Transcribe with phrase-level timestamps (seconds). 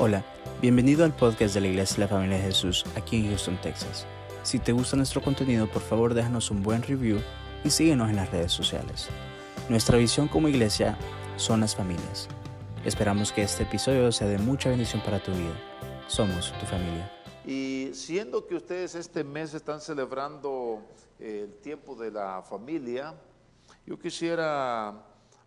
[0.00, 0.24] Hola,
[0.62, 4.06] bienvenido al podcast de la Iglesia de la Familia de Jesús aquí en Houston, Texas.
[4.44, 7.18] Si te gusta nuestro contenido, por favor déjanos un buen review
[7.64, 9.08] y síguenos en las redes sociales.
[9.68, 10.96] Nuestra visión como iglesia
[11.36, 12.28] son las familias.
[12.84, 15.58] Esperamos que este episodio sea de mucha bendición para tu vida.
[16.06, 17.10] Somos tu familia.
[17.44, 20.80] Y siendo que ustedes este mes están celebrando
[21.18, 23.16] eh, el tiempo de la familia,
[23.84, 24.94] yo quisiera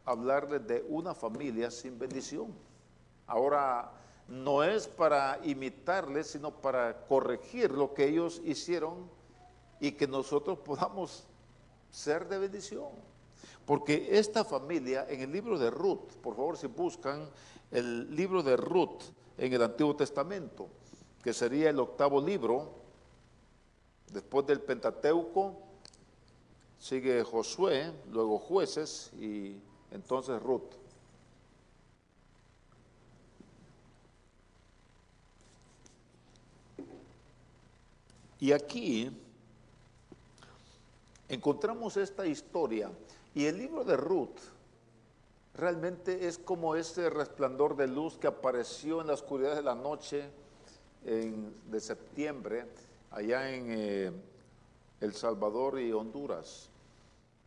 [0.04, 2.54] hablarles de una familia sin bendición.
[3.26, 9.09] Ahora, no es para imitarles, sino para corregir lo que ellos hicieron
[9.80, 11.26] y que nosotros podamos
[11.90, 12.90] ser de bendición.
[13.66, 17.30] Porque esta familia, en el libro de Ruth, por favor, si buscan
[17.72, 19.02] el libro de Ruth
[19.38, 20.67] en el Antiguo Testamento,
[21.23, 22.73] que sería el octavo libro,
[24.12, 25.58] después del Pentateuco,
[26.80, 29.56] sigue Josué, luego jueces y
[29.92, 30.80] entonces Ruth.
[38.42, 39.11] Y aquí
[41.30, 42.89] encontramos esta historia
[43.36, 44.39] y el libro de Ruth
[45.53, 50.31] realmente es como ese resplandor de luz que apareció en la oscuridad de la noche
[51.03, 52.66] de septiembre
[53.12, 54.12] allá en eh,
[55.02, 56.67] El Salvador y Honduras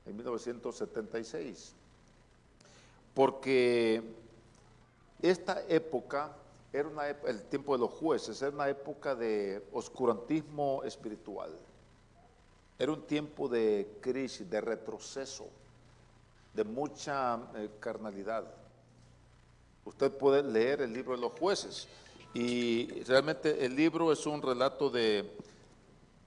[0.06, 1.74] en 1976.
[3.14, 4.00] Porque
[5.20, 6.36] esta época
[6.74, 11.56] era una, el tiempo de los jueces, era una época de oscurantismo espiritual.
[12.76, 15.46] Era un tiempo de crisis, de retroceso,
[16.52, 18.44] de mucha eh, carnalidad.
[19.84, 21.86] Usted puede leer el libro de los jueces
[22.32, 25.30] y realmente el libro es un relato de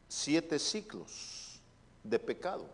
[0.08, 1.60] siete ciclos
[2.06, 2.66] de pecado.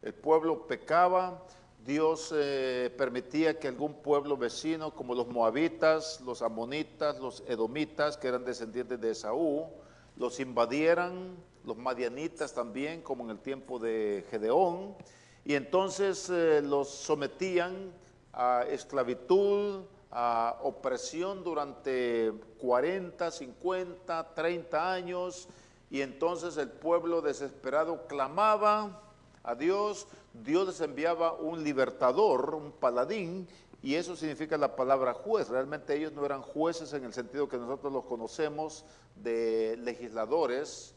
[0.00, 1.42] El pueblo pecaba,
[1.84, 8.28] Dios eh, permitía que algún pueblo vecino, como los moabitas, los amonitas, los edomitas, que
[8.28, 9.68] eran descendientes de Esaú,
[10.16, 14.96] los invadieran, los madianitas también, como en el tiempo de Gedeón,
[15.44, 17.92] y entonces eh, los sometían
[18.32, 25.48] a esclavitud, a opresión durante 40, 50, 30 años,
[25.90, 29.02] y entonces el pueblo desesperado clamaba
[29.42, 33.48] a Dios, Dios les enviaba un libertador, un paladín,
[33.82, 35.48] y eso significa la palabra juez.
[35.48, 38.84] Realmente ellos no eran jueces en el sentido que nosotros los conocemos
[39.16, 40.94] de legisladores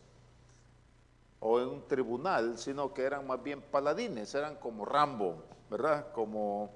[1.39, 6.11] o en un tribunal, sino que eran más bien paladines, eran como Rambo, ¿verdad?
[6.11, 6.71] Como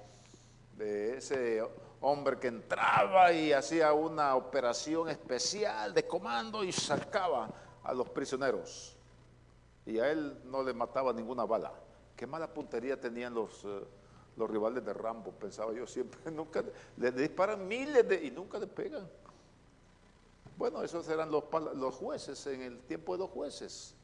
[0.76, 1.62] de ese
[2.00, 7.48] hombre que entraba y hacía una operación especial de comando y sacaba
[7.82, 8.96] a los prisioneros
[9.86, 11.72] y a él no le mataba ninguna bala.
[12.16, 13.84] Qué mala puntería tenían los, eh,
[14.36, 16.18] los rivales de Rambo, pensaba yo siempre.
[16.32, 16.64] Nunca
[16.96, 19.06] le, disparan miles y nunca le pegan.
[20.56, 21.44] Bueno, esos eran los,
[21.74, 23.94] los jueces en el tiempo de los jueces.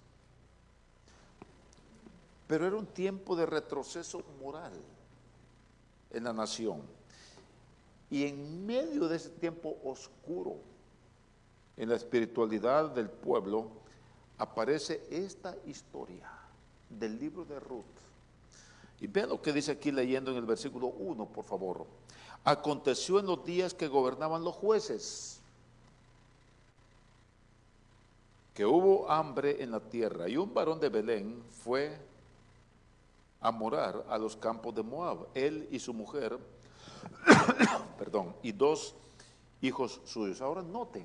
[2.46, 4.72] Pero era un tiempo de retroceso moral
[6.10, 6.82] en la nación.
[8.10, 10.56] Y en medio de ese tiempo oscuro
[11.78, 13.68] en la espiritualidad del pueblo,
[14.36, 16.41] aparece esta historia
[16.98, 17.84] del libro de Ruth.
[19.00, 21.86] Y vean lo que dice aquí leyendo en el versículo 1, por favor.
[22.44, 25.42] Aconteció en los días que gobernaban los jueces
[28.54, 31.96] que hubo hambre en la tierra y un varón de Belén fue
[33.40, 36.38] a morar a los campos de Moab, él y su mujer,
[37.98, 38.94] perdón, y dos
[39.62, 40.40] hijos suyos.
[40.40, 41.04] Ahora noten,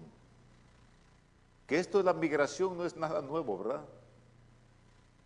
[1.65, 3.83] que esto de la migración no es nada nuevo, ¿verdad?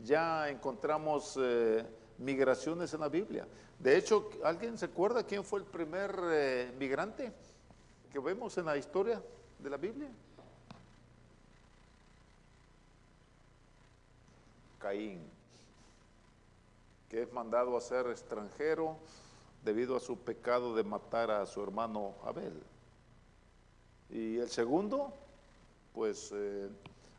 [0.03, 1.85] Ya encontramos eh,
[2.17, 3.47] migraciones en la Biblia.
[3.79, 7.31] De hecho, ¿alguien se acuerda quién fue el primer eh, migrante
[8.11, 9.21] que vemos en la historia
[9.59, 10.09] de la Biblia?
[14.79, 15.21] Caín,
[17.09, 18.97] que es mandado a ser extranjero
[19.63, 22.53] debido a su pecado de matar a su hermano Abel.
[24.09, 25.13] Y el segundo,
[25.93, 26.69] pues eh,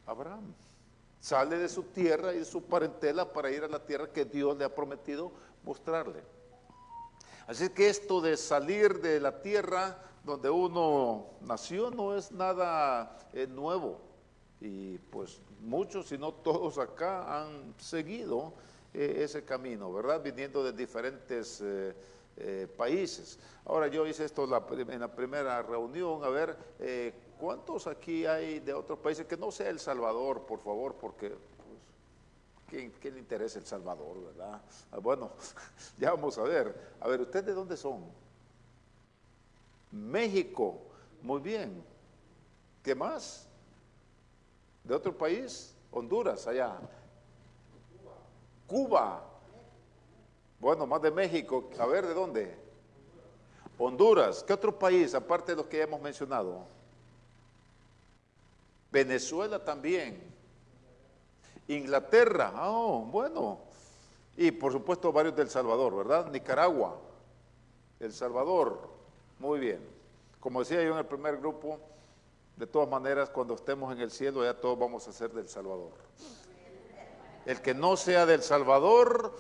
[0.06, 0.52] Abraham
[1.22, 4.58] sale de su tierra y de su parentela para ir a la tierra que Dios
[4.58, 5.30] le ha prometido
[5.62, 6.20] mostrarle.
[7.46, 13.46] Así que esto de salir de la tierra donde uno nació no es nada eh,
[13.46, 14.00] nuevo.
[14.60, 18.54] Y pues muchos, si no todos acá, han seguido
[18.92, 20.20] eh, ese camino, ¿verdad?
[20.20, 21.62] Viniendo de diferentes
[22.76, 23.38] países.
[23.64, 26.56] Ahora yo hice esto en la primera reunión, a ver
[27.42, 30.94] ¿Cuántos aquí hay de otros países que no sea El Salvador, por favor?
[30.94, 31.36] Porque,
[32.70, 34.62] pues, ¿qué, le interesa El Salvador, verdad?
[34.92, 35.32] Ah, bueno,
[35.98, 36.94] ya vamos a ver.
[37.00, 38.04] A ver, ¿ustedes de dónde son?
[39.90, 40.82] México.
[41.20, 41.84] Muy bien.
[42.84, 43.48] ¿Qué más?
[44.84, 45.74] ¿De otro país?
[45.90, 46.78] Honduras, allá.
[48.68, 49.31] Cuba.
[50.62, 51.68] Bueno, más de México.
[51.76, 52.56] A ver, ¿de dónde?
[53.78, 54.44] Honduras.
[54.44, 56.64] ¿Qué otro país, aparte de los que ya hemos mencionado?
[58.92, 60.22] Venezuela también.
[61.66, 62.52] Inglaterra.
[62.58, 63.58] Oh, bueno.
[64.36, 66.30] Y por supuesto varios del Salvador, ¿verdad?
[66.30, 66.96] Nicaragua.
[67.98, 68.88] El Salvador.
[69.40, 69.80] Muy bien.
[70.38, 71.80] Como decía yo en el primer grupo,
[72.56, 75.90] de todas maneras, cuando estemos en el cielo, ya todos vamos a ser del Salvador.
[77.46, 79.34] El que no sea del Salvador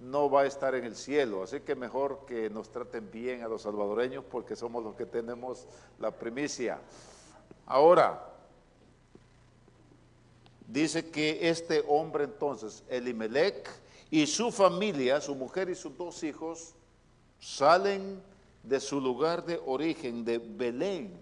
[0.00, 1.42] no va a estar en el cielo.
[1.42, 5.66] Así que mejor que nos traten bien a los salvadoreños porque somos los que tenemos
[5.98, 6.80] la primicia.
[7.66, 8.32] Ahora,
[10.66, 13.68] dice que este hombre entonces, Elimelech,
[14.10, 16.74] y su familia, su mujer y sus dos hijos,
[17.40, 18.22] salen
[18.62, 21.18] de su lugar de origen, de Belén,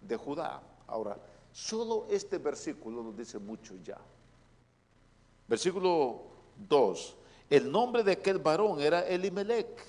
[0.00, 0.62] de Judá.
[0.86, 1.16] Ahora,
[1.52, 3.98] solo este versículo nos dice mucho ya.
[5.48, 6.22] Versículo
[6.68, 7.16] 2.
[7.50, 9.84] El nombre de aquel varón era Elimelech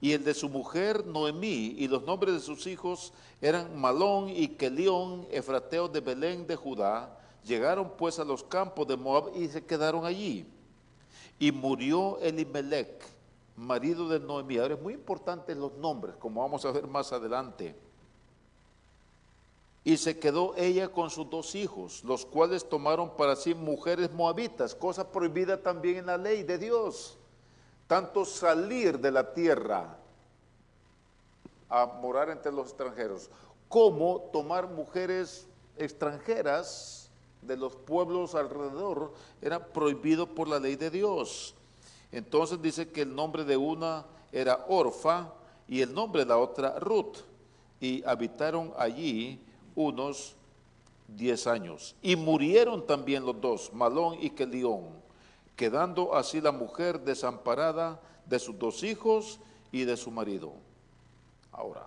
[0.00, 4.48] y el de su mujer Noemí y los nombres de sus hijos eran Malón y
[4.48, 7.16] Kelión, efrateos de Belén de Judá.
[7.44, 10.44] Llegaron pues a los campos de Moab y se quedaron allí.
[11.38, 13.04] Y murió Elimelech,
[13.54, 14.58] marido de Noemí.
[14.58, 17.76] Ahora es muy importante los nombres, como vamos a ver más adelante.
[19.84, 24.74] Y se quedó ella con sus dos hijos, los cuales tomaron para sí mujeres moabitas,
[24.74, 27.18] cosa prohibida también en la ley de Dios.
[27.86, 29.98] Tanto salir de la tierra
[31.68, 33.28] a morar entre los extranjeros,
[33.68, 35.46] como tomar mujeres
[35.76, 37.10] extranjeras
[37.42, 41.54] de los pueblos alrededor, era prohibido por la ley de Dios.
[42.10, 45.32] Entonces dice que el nombre de una era Orfa
[45.68, 47.18] y el nombre de la otra Ruth.
[47.80, 49.40] Y habitaron allí
[49.74, 50.36] unos
[51.08, 51.96] diez años.
[52.02, 54.88] Y murieron también los dos, Malón y Kelión,
[55.56, 59.40] quedando así la mujer desamparada de sus dos hijos
[59.70, 60.52] y de su marido.
[61.52, 61.86] Ahora,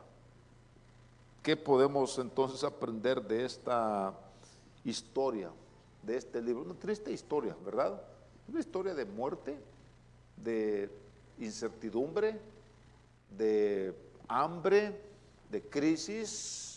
[1.44, 4.13] ¿qué podemos entonces aprender de esta
[4.83, 5.51] historia,
[6.04, 6.63] de este libro?
[6.63, 8.01] Una triste historia, ¿verdad?
[8.48, 9.57] Una historia de muerte,
[10.38, 10.90] de
[11.40, 12.40] incertidumbre,
[13.38, 13.94] de
[14.28, 15.01] hambre,
[15.50, 16.77] de crisis,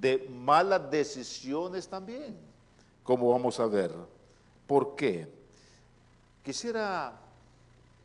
[0.00, 2.36] de malas decisiones también,
[3.02, 3.92] como vamos a ver.
[4.66, 5.28] ¿Por qué?
[6.42, 7.18] Quisiera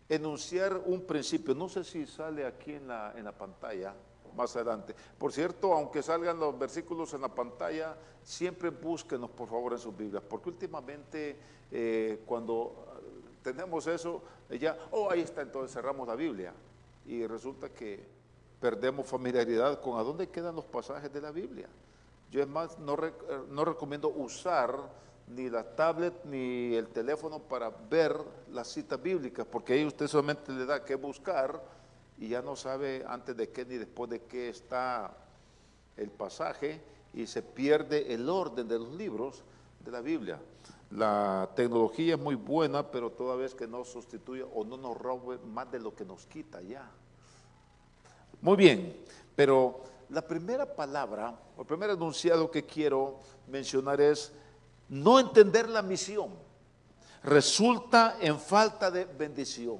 [0.07, 3.93] enunciar un principio, no sé si sale aquí en la, en la pantalla
[4.35, 4.95] más adelante.
[5.17, 9.95] Por cierto, aunque salgan los versículos en la pantalla, siempre búsquenos por favor en sus
[9.95, 11.35] Biblias, porque últimamente
[11.71, 12.85] eh, cuando
[13.43, 14.21] tenemos eso,
[14.59, 16.53] ya, oh, ahí está, entonces cerramos la Biblia.
[17.05, 18.20] Y resulta que
[18.61, 21.67] perdemos familiaridad con a dónde quedan los pasajes de la Biblia.
[22.29, 22.95] Yo es más, no,
[23.49, 24.79] no recomiendo usar
[25.27, 28.15] ni la tablet ni el teléfono para ver
[28.51, 31.61] las citas bíblicas, porque ahí usted solamente le da que buscar
[32.17, 35.11] y ya no sabe antes de qué ni después de qué está
[35.97, 36.81] el pasaje
[37.13, 39.43] y se pierde el orden de los libros
[39.83, 40.39] de la Biblia.
[40.91, 45.39] La tecnología es muy buena, pero toda vez que no sustituye o no nos robe
[45.39, 46.89] más de lo que nos quita ya.
[48.41, 48.97] Muy bien,
[49.35, 54.31] pero la primera palabra, el primer enunciado que quiero mencionar es
[54.89, 56.31] no entender la misión.
[57.23, 59.77] Resulta en falta de bendición.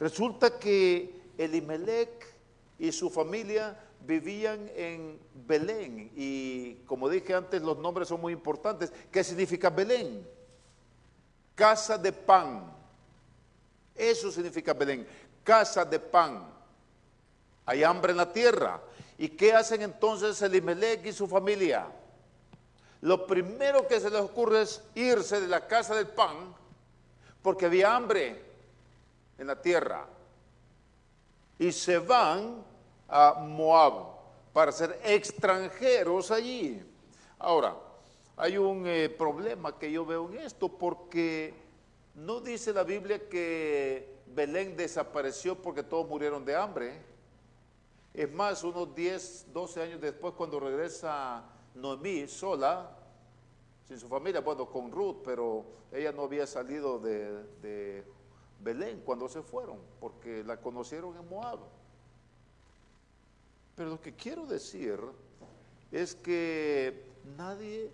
[0.00, 2.26] Resulta que Elimelech
[2.80, 8.92] y su familia vivían en Belén y como dije antes los nombres son muy importantes.
[9.10, 10.26] ¿Qué significa Belén?
[11.54, 12.74] Casa de pan.
[13.94, 15.06] Eso significa Belén,
[15.44, 16.55] casa de pan.
[17.66, 18.80] Hay hambre en la tierra.
[19.18, 21.86] ¿Y qué hacen entonces Elimelech y su familia?
[23.00, 26.54] Lo primero que se les ocurre es irse de la casa del pan
[27.42, 28.42] porque había hambre
[29.38, 30.06] en la tierra.
[31.58, 32.64] Y se van
[33.08, 34.16] a Moab
[34.52, 36.82] para ser extranjeros allí.
[37.38, 37.76] Ahora,
[38.36, 41.54] hay un eh, problema que yo veo en esto porque
[42.14, 47.15] no dice la Biblia que Belén desapareció porque todos murieron de hambre.
[48.16, 51.44] Es más, unos 10, 12 años después, cuando regresa
[51.74, 52.96] Noemí sola,
[53.86, 58.04] sin su familia, bueno, con Ruth, pero ella no había salido de, de
[58.58, 61.58] Belén cuando se fueron, porque la conocieron en Moab.
[63.74, 64.98] Pero lo que quiero decir
[65.92, 67.90] es que nadie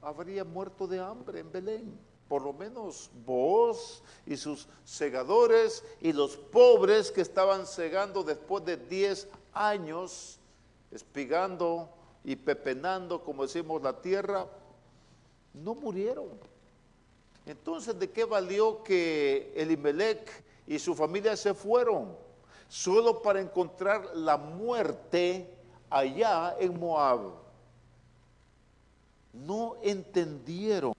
[0.00, 2.06] habría muerto de hambre en Belén.
[2.28, 8.76] Por lo menos vos y sus segadores y los pobres que estaban segando después de
[8.76, 10.38] 10 años
[10.90, 11.88] espigando
[12.22, 14.46] y pepenando, como decimos, la tierra,
[15.54, 16.28] no murieron.
[17.46, 22.16] Entonces, ¿de qué valió que Elimelech y su familia se fueron?
[22.68, 25.48] Solo para encontrar la muerte
[25.88, 27.32] allá en Moab.
[29.32, 30.94] No entendieron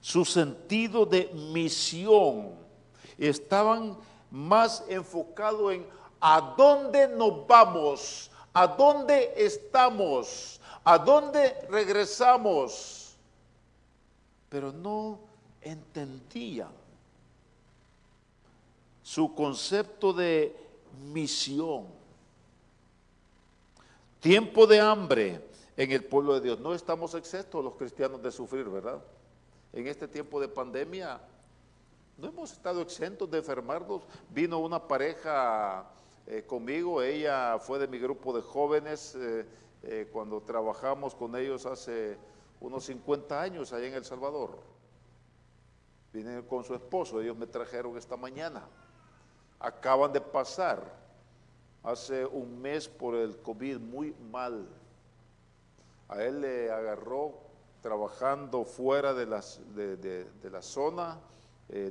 [0.00, 2.54] su sentido de misión.
[3.18, 3.98] Estaban
[4.30, 5.86] más enfocados en
[6.28, 13.16] a dónde nos vamos, a dónde estamos, a dónde regresamos.
[14.48, 15.20] Pero no
[15.60, 16.72] entendían
[19.04, 20.56] su concepto de
[21.12, 21.86] misión.
[24.18, 25.40] Tiempo de hambre
[25.76, 26.58] en el pueblo de Dios.
[26.58, 28.98] No estamos exentos los cristianos de sufrir, ¿verdad?
[29.72, 31.20] En este tiempo de pandemia
[32.18, 34.02] no hemos estado exentos de enfermarnos.
[34.30, 35.86] Vino una pareja
[36.28, 39.46] eh, conmigo, ella fue de mi grupo de jóvenes eh,
[39.84, 42.18] eh, cuando trabajamos con ellos hace
[42.60, 44.58] unos 50 años allá en El Salvador.
[46.12, 48.66] Vine con su esposo, ellos me trajeron esta mañana.
[49.60, 50.82] Acaban de pasar
[51.84, 54.68] hace un mes por el COVID muy mal.
[56.08, 57.34] A él le agarró
[57.82, 61.20] trabajando fuera de, las, de, la zona,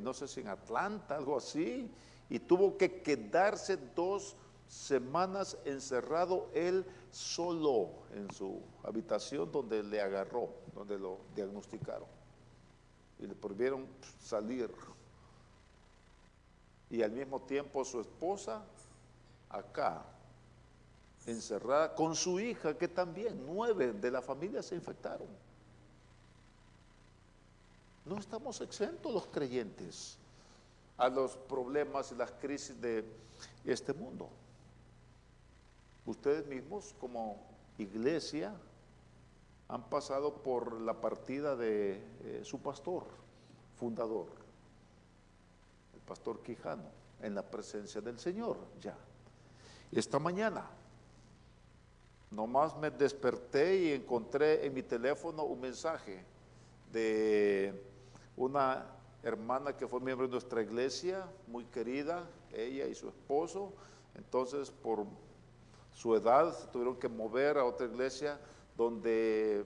[0.02, 1.90] no sé si en Atlanta, algo así,
[2.30, 4.36] y tuvo que quedarse dos
[4.68, 12.08] semanas encerrado él solo en su habitación donde le agarró, donde lo diagnosticaron.
[13.20, 13.88] Y le prohibieron
[14.22, 14.70] salir.
[16.90, 18.64] Y al mismo tiempo su esposa
[19.50, 20.04] acá,
[21.26, 25.28] encerrada con su hija, que también nueve de la familia se infectaron.
[28.04, 30.18] No estamos exentos los creyentes
[30.98, 33.04] a los problemas y las crisis de
[33.66, 34.30] este mundo.
[36.06, 37.38] Ustedes mismos como
[37.78, 38.54] iglesia
[39.68, 43.06] han pasado por la partida de eh, su pastor,
[43.78, 44.28] fundador,
[45.94, 46.90] el pastor Quijano,
[47.22, 48.96] en la presencia del Señor ya.
[49.92, 50.70] Esta mañana,
[52.30, 56.24] nomás me desperté y encontré en mi teléfono un mensaje
[56.92, 57.74] de
[58.38, 58.95] una
[59.26, 63.74] hermana que fue miembro de nuestra iglesia, muy querida, ella y su esposo.
[64.16, 65.06] Entonces, por
[65.92, 68.40] su edad, tuvieron que mover a otra iglesia
[68.78, 69.66] donde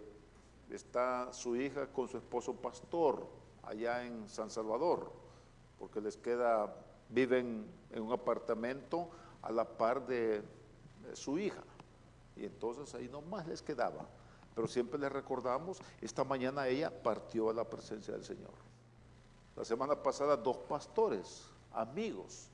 [0.69, 3.27] está su hija con su esposo pastor,
[3.63, 5.11] allá en San Salvador,
[5.77, 6.73] porque les queda,
[7.09, 9.09] viven en un apartamento
[9.41, 10.41] a la par de,
[11.13, 11.63] su hija.
[12.35, 14.07] Y entonces ahí nomás les quedaba.
[14.53, 18.68] Pero siempre les recordamos, esta mañana ella partió a la presencia del Señor.
[19.59, 22.47] La semana pasada dos pastores, amigos,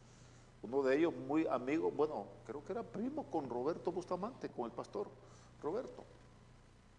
[0.63, 4.71] uno de ellos muy amigo, bueno, creo que era primo con Roberto Bustamante, con el
[4.71, 5.07] pastor
[5.61, 6.03] Roberto.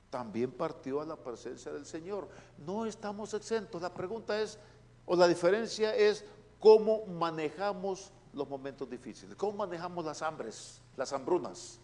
[0.08, 2.28] También partió a la presencia del Señor.
[2.64, 3.82] No estamos exentos.
[3.82, 4.60] La pregunta es,
[5.06, 6.24] o la diferencia es,
[6.60, 9.34] cómo manejamos los momentos difíciles?
[9.34, 11.80] ¿Cómo manejamos las hambres, las hambrunas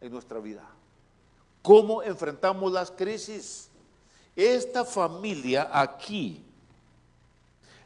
[0.00, 0.68] en nuestra vida?
[1.62, 3.70] ¿Cómo enfrentamos las crisis?
[4.34, 6.44] Esta familia aquí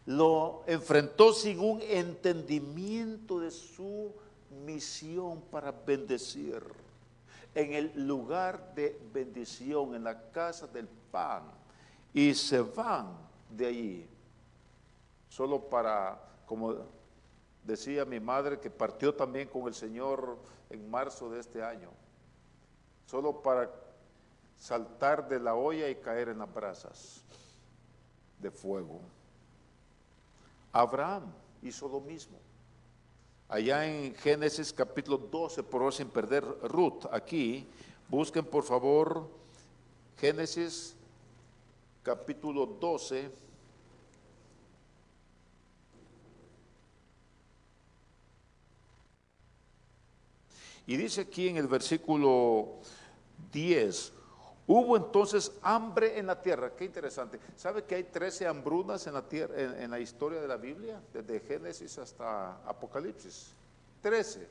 [0.07, 4.13] lo enfrentó sin un entendimiento de su
[4.65, 6.63] misión para bendecir.
[7.55, 11.43] En el lugar de bendición, en la casa del pan.
[12.13, 13.17] Y se van
[13.51, 14.09] de allí
[15.29, 16.75] solo para, como
[17.65, 20.39] decía mi madre que partió también con el Señor
[20.71, 21.91] en marzo de este año,
[23.07, 23.71] solo para
[24.57, 27.23] saltar de la olla y caer en las brasas
[28.39, 29.01] de fuego.
[30.81, 32.39] Abraham hizo lo mismo.
[33.49, 37.67] Allá en Génesis capítulo 12, por sin perder Ruth, aquí,
[38.09, 39.29] busquen por favor
[40.19, 40.95] Génesis
[42.03, 43.31] capítulo 12
[50.89, 52.77] Y dice aquí en el versículo
[53.53, 54.13] 10,
[54.67, 56.75] hubo entonces hambre en la tierra.
[56.77, 57.39] Qué interesante.
[57.57, 61.01] ¿Sabe que hay 13 hambrunas en la, historia de la Biblia?
[61.13, 63.53] Desde Génesis hasta Apocalipsis.
[64.03, 64.49] 13.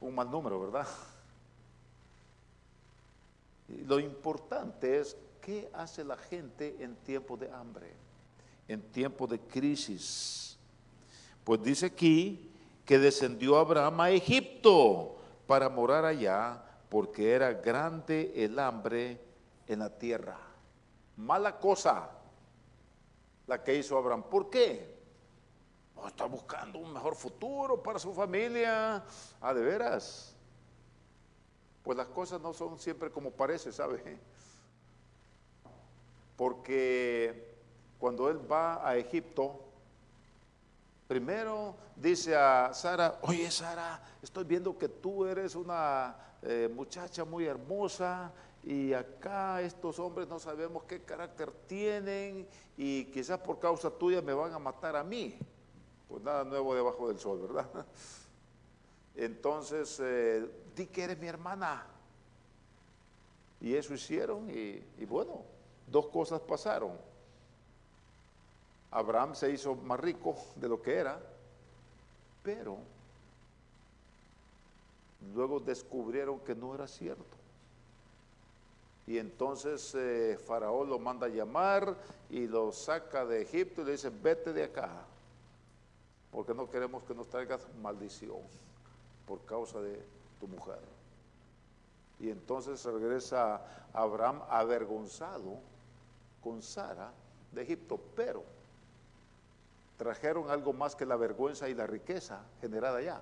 [0.00, 0.86] Un mal número, ¿verdad?
[3.86, 7.92] lo importante es qué hace la gente en tiempo de hambre,
[8.68, 10.56] en tiempo de crisis.
[11.44, 12.50] Pues dice aquí
[12.84, 19.20] que descendió Abraham a Egipto para morar allá, porque era grande el hambre
[19.66, 20.38] en la tierra.
[21.16, 22.10] Mala cosa
[23.46, 24.24] la que hizo Abraham.
[24.24, 24.96] ¿Por qué?
[26.06, 29.02] está buscando un mejor futuro para su familia.
[29.40, 30.34] Ah, de veras.
[31.82, 34.18] pues las cosas no son siempre como parece, ¿sabe?
[36.36, 37.56] Porque
[37.98, 39.60] cuando él va a Egipto,
[41.06, 47.46] primero dice a Sara, oye Sara, estoy viendo que tú eres una eh, muchacha muy
[47.46, 54.20] hermosa y acá estos hombres no sabemos qué carácter tienen y quizás por causa tuya
[54.20, 55.38] me van a matar a mí.
[56.08, 57.68] Pues nada nuevo debajo del sol, ¿verdad?
[59.14, 61.86] Entonces, eh, di que eres mi hermana.
[63.60, 65.42] Y eso hicieron y, y bueno,
[65.86, 66.92] dos cosas pasaron.
[68.90, 71.20] Abraham se hizo más rico de lo que era,
[72.42, 72.78] pero
[75.34, 77.36] luego descubrieron que no era cierto.
[79.06, 81.96] Y entonces eh, Faraón lo manda a llamar
[82.28, 85.04] y lo saca de Egipto y le dice, vete de acá,
[86.32, 88.40] porque no queremos que nos traigas maldición
[89.26, 90.04] por causa de
[90.40, 90.80] tu mujer.
[92.18, 95.60] Y entonces regresa Abraham avergonzado
[96.42, 97.12] con Sara
[97.52, 98.42] de Egipto, pero
[99.96, 103.20] trajeron algo más que la vergüenza y la riqueza generada allá.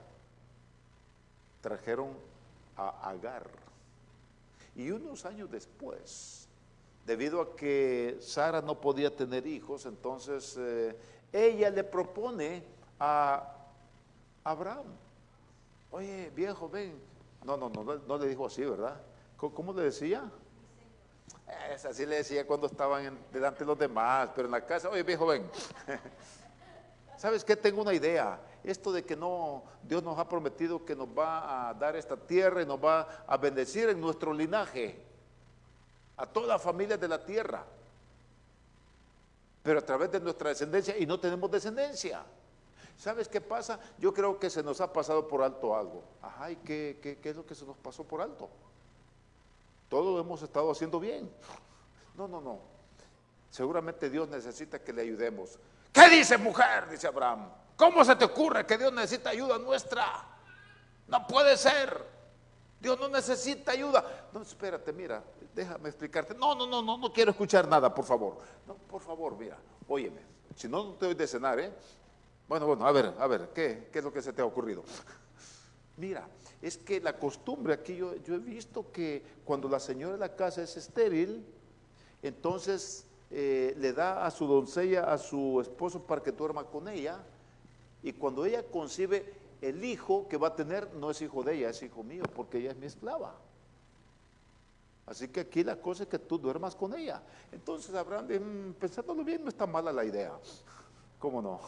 [1.65, 2.11] Trajeron
[2.77, 3.49] a Agar.
[4.77, 6.47] Y unos años después,
[7.07, 10.95] debido a que Sara no podía tener hijos, entonces eh,
[11.33, 12.63] ella le propone
[13.01, 13.51] a
[14.45, 14.85] Abraham,
[15.91, 17.01] oye viejo, ven.
[17.43, 19.01] No, no, no, no le dijo así, ¿verdad?
[19.39, 20.31] ¿Cómo, le decía?
[21.73, 25.03] Es así le decía cuando estaban delante de los demás, pero en la casa, oye
[25.03, 25.51] viejo, ven.
[27.17, 27.57] ¿Sabes qué?
[27.57, 28.39] Tengo una idea.
[28.65, 32.63] Esto de que no, Dios nos ha prometido que nos va a dar esta tierra
[32.63, 34.99] y nos va a bendecir en nuestro linaje,
[36.17, 37.63] a toda familia de la tierra,
[39.63, 42.25] pero a través de nuestra descendencia y no tenemos descendencia.
[42.97, 43.79] ¿Sabes qué pasa?
[43.99, 46.03] Yo creo que se nos ha pasado por alto algo.
[46.23, 48.49] Ajá, ¿y qué, qué, qué es lo que se nos pasó por alto?
[49.91, 51.31] Todo lo hemos estado haciendo bien.
[52.17, 52.61] No, no, no.
[53.51, 55.59] Seguramente Dios necesita que le ayudemos.
[55.93, 56.89] ¿Qué dice mujer?
[56.89, 57.49] Dice Abraham.
[57.77, 60.07] ¿Cómo se te ocurre que Dios necesita ayuda nuestra?
[61.09, 62.15] No puede ser.
[62.81, 64.29] Dios no necesita ayuda.
[64.33, 65.23] No, espérate, mira,
[65.55, 66.35] déjame explicarte.
[66.35, 68.39] No, no, no, no, no quiero escuchar nada, por favor.
[68.67, 69.57] No, por favor, mira,
[69.89, 70.21] óyeme.
[70.55, 71.73] Si no, no te doy de cenar, ¿eh?
[72.47, 74.85] Bueno, bueno, a ver, a ver, ¿qué, qué es lo que se te ha ocurrido?
[75.97, 76.29] Mira,
[76.61, 80.37] es que la costumbre aquí yo, yo he visto que cuando la señora de la
[80.37, 81.47] casa es estéril,
[82.23, 87.25] entonces eh, le da a su doncella, a su esposo para que duerma con ella,
[88.05, 91.71] y cuando ella concibe el hijo que va a tener, no es hijo de ella,
[91.71, 93.35] es hijo mío, porque ella es mi esclava.
[95.07, 97.23] Así que aquí la cosa es que tú duermas con ella.
[97.51, 100.39] Entonces Abraham, mm, pensándolo bien, no está mala la idea.
[101.19, 101.61] ¿Cómo no?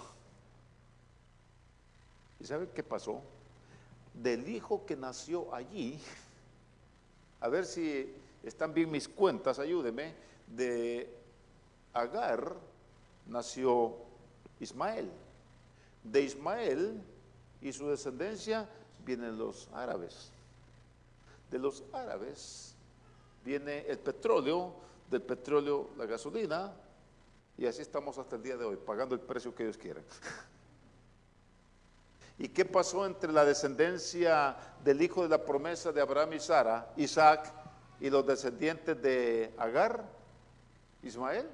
[2.38, 3.22] ¿Y sabe qué pasó?
[4.12, 5.98] Del hijo que nació allí,
[7.40, 10.14] a ver si están bien mis cuentas, ayúdeme,
[10.48, 11.10] de
[11.94, 12.56] Agar
[13.26, 13.96] nació
[14.60, 15.10] Ismael.
[16.10, 17.02] De Ismael
[17.60, 18.68] y su descendencia
[19.04, 20.30] vienen los árabes.
[21.50, 22.74] De los árabes
[23.44, 24.74] viene el petróleo,
[25.10, 26.72] del petróleo la gasolina,
[27.58, 30.04] y así estamos hasta el día de hoy, pagando el precio que ellos quieren.
[32.38, 36.92] ¿Y qué pasó entre la descendencia del hijo de la promesa de Abraham y Sara,
[36.96, 37.52] Isaac,
[37.98, 40.04] y los descendientes de Agar,
[41.02, 41.48] Ismael?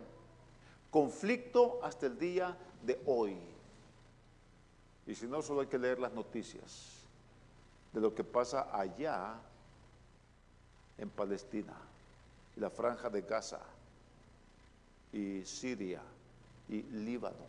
[0.92, 3.34] conflicto hasta el día de hoy.
[5.06, 7.02] Y si no, solo hay que leer las noticias
[7.92, 9.34] de lo que pasa allá
[10.98, 11.74] en Palestina,
[12.56, 13.60] y la franja de Gaza,
[15.12, 16.00] y Siria,
[16.68, 17.44] y Líbano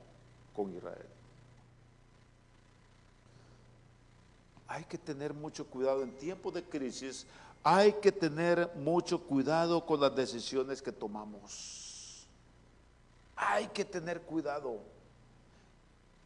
[0.56, 1.08] con Israel.
[4.68, 7.28] Hay que tener mucho cuidado en tiempos de crisis,
[7.64, 12.28] hay que tener mucho cuidado con las decisiones que tomamos.
[13.36, 14.80] Hay que tener cuidado.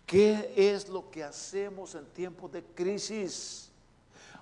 [0.08, 3.70] ¿Qué es lo que hacemos en tiempos de crisis?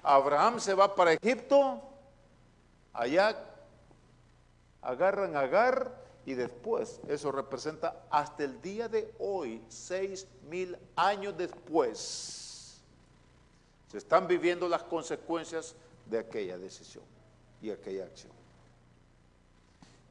[0.04, 1.82] Abraham se va para Egipto,
[2.94, 3.36] allá
[4.84, 12.80] agarran Agar y después, eso representa hasta el día de hoy, seis mil años después,
[13.92, 15.74] se están viviendo las consecuencias
[16.06, 17.04] de aquella decisión
[17.60, 18.34] y aquella acción.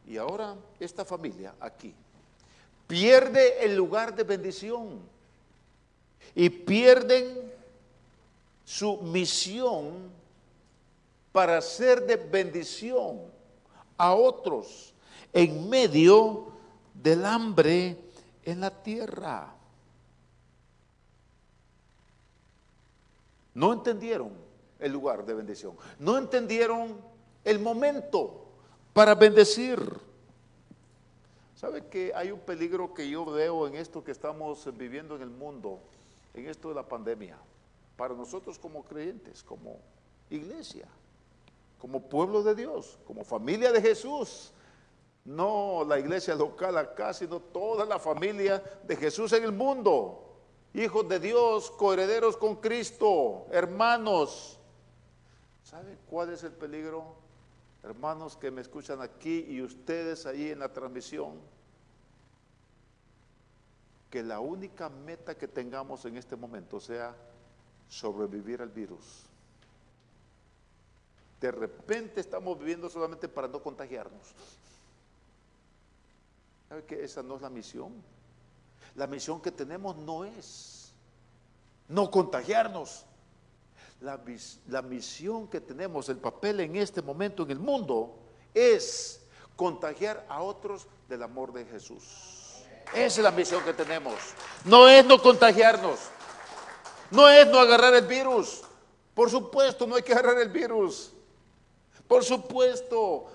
[0.05, 1.95] Y ahora esta familia aquí
[2.89, 5.14] pierde el lugar de bendición
[6.35, 7.53] y pierden
[8.65, 10.11] su misión
[11.33, 13.21] para ser de bendición
[13.97, 14.95] a otros
[15.33, 16.53] en medio
[16.95, 17.97] del hambre
[18.45, 19.55] en la tierra.
[23.55, 24.45] ¿No entendieron
[24.85, 25.77] el lugar de bendición.
[25.99, 27.01] No entendieron
[27.43, 28.45] el momento
[28.93, 29.81] para bendecir.
[31.57, 35.31] ¿Sabe que hay un peligro que yo veo en esto que estamos viviendo en el
[35.31, 35.81] mundo,
[36.35, 37.39] en esto de la pandemia?
[37.97, 39.79] Para nosotros como creyentes, como
[40.31, 40.89] iglesia,
[41.79, 44.53] como pueblo de Dios, como familia de Jesús.
[45.25, 50.21] No la iglesia local acá, sino toda la familia de Jesús en el mundo.
[50.75, 54.59] Hijos de Dios, coherederos con Cristo, hermanos.
[55.63, 57.15] ¿Sabe cuál es el peligro?
[57.83, 61.41] Hermanos que me escuchan aquí y ustedes ahí en la transmisión,
[64.15, 67.17] que la única meta que tengamos en este momento sea
[67.89, 69.25] sobrevivir al virus.
[71.41, 74.33] De repente estamos viviendo solamente para no contagiarnos.
[76.69, 77.93] ¿Sabe que esa no es la misión?
[78.95, 80.93] La misión que tenemos no es
[81.89, 83.07] no contagiarnos.
[84.01, 84.21] La,
[84.69, 88.15] la, misión que tenemos, el papel en este momento en el mundo,
[88.55, 92.34] es contagiar a otros del amor de Jesús.
[92.93, 94.15] Esa es la misión que tenemos.
[94.65, 95.99] No es no contagiarnos.
[97.11, 98.63] No es no agarrar el virus.
[99.15, 101.13] Por supuesto, no hay que agarrar el virus.
[102.07, 103.27] Por supuesto.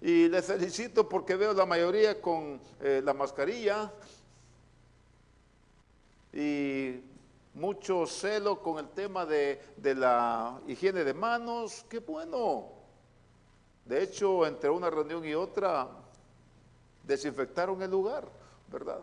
[0.00, 3.90] Y les felicito porque veo la mayoría con eh, la mascarilla
[6.32, 7.00] y
[7.54, 11.84] mucho celo con el tema de, de la higiene de manos.
[11.88, 12.68] Qué bueno.
[13.86, 15.88] De hecho, entre una reunión y otra,
[17.04, 18.28] desinfectaron el lugar,
[18.70, 19.00] ¿verdad?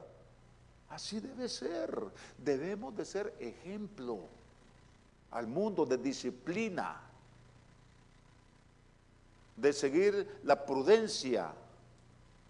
[0.89, 1.99] Así debe ser.
[2.37, 4.19] Debemos de ser ejemplo
[5.31, 7.01] al mundo de disciplina,
[9.55, 11.51] de seguir la prudencia,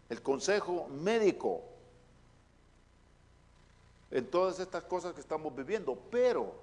[0.09, 1.61] el consejo médico
[4.11, 5.97] en todas estas cosas que estamos viviendo.
[6.11, 6.53] Pero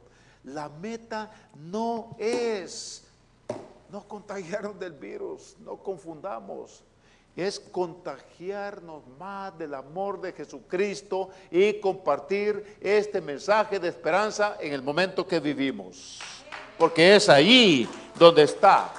[0.45, 3.05] la meta no es
[3.91, 6.85] no contagiarnos del virus, no confundamos
[7.47, 14.83] es contagiarnos más del amor de Jesucristo y compartir este mensaje de esperanza en el
[14.83, 16.19] momento que vivimos.
[16.79, 18.93] Porque es ahí donde está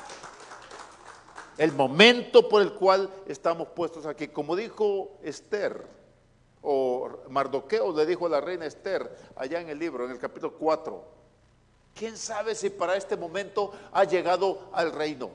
[1.57, 4.27] el momento por el cual estamos puestos aquí.
[4.29, 5.85] Como dijo Esther,
[6.61, 10.53] o Mardoqueo le dijo a la reina Esther, allá en el libro, en el capítulo
[10.57, 11.03] 4,
[11.93, 15.29] ¿quién sabe si para este momento ha llegado al reino?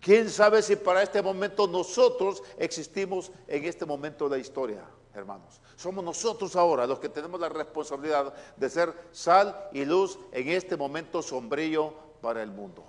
[0.00, 5.60] ¿Quién sabe si para este momento nosotros existimos en este momento de la historia, hermanos?
[5.74, 10.76] Somos nosotros ahora los que tenemos la responsabilidad de ser sal y luz en este
[10.76, 12.84] momento sombrío para el mundo.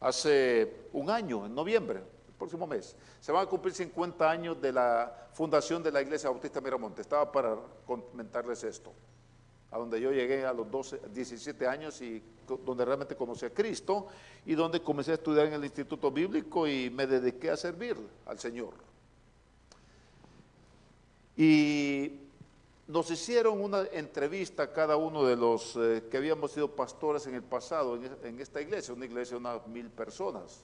[0.00, 4.72] Hace un año, en noviembre, el próximo mes, se van a cumplir 50 años de
[4.72, 7.00] la fundación de la Iglesia Bautista Miramonte.
[7.00, 8.92] Estaba para comentarles esto
[9.76, 12.22] a donde yo llegué a los 12, 17 años y
[12.64, 14.08] donde realmente conocí a Cristo
[14.46, 18.38] y donde comencé a estudiar en el Instituto Bíblico y me dediqué a servir al
[18.38, 18.72] Señor.
[21.36, 22.20] Y
[22.88, 27.34] nos hicieron una entrevista a cada uno de los eh, que habíamos sido pastores en
[27.34, 30.62] el pasado en, esta iglesia, una iglesia de unas mil personas.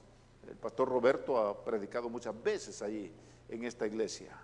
[0.49, 3.13] El pastor Roberto ha predicado muchas veces allí
[3.51, 4.35] en esta iglesia.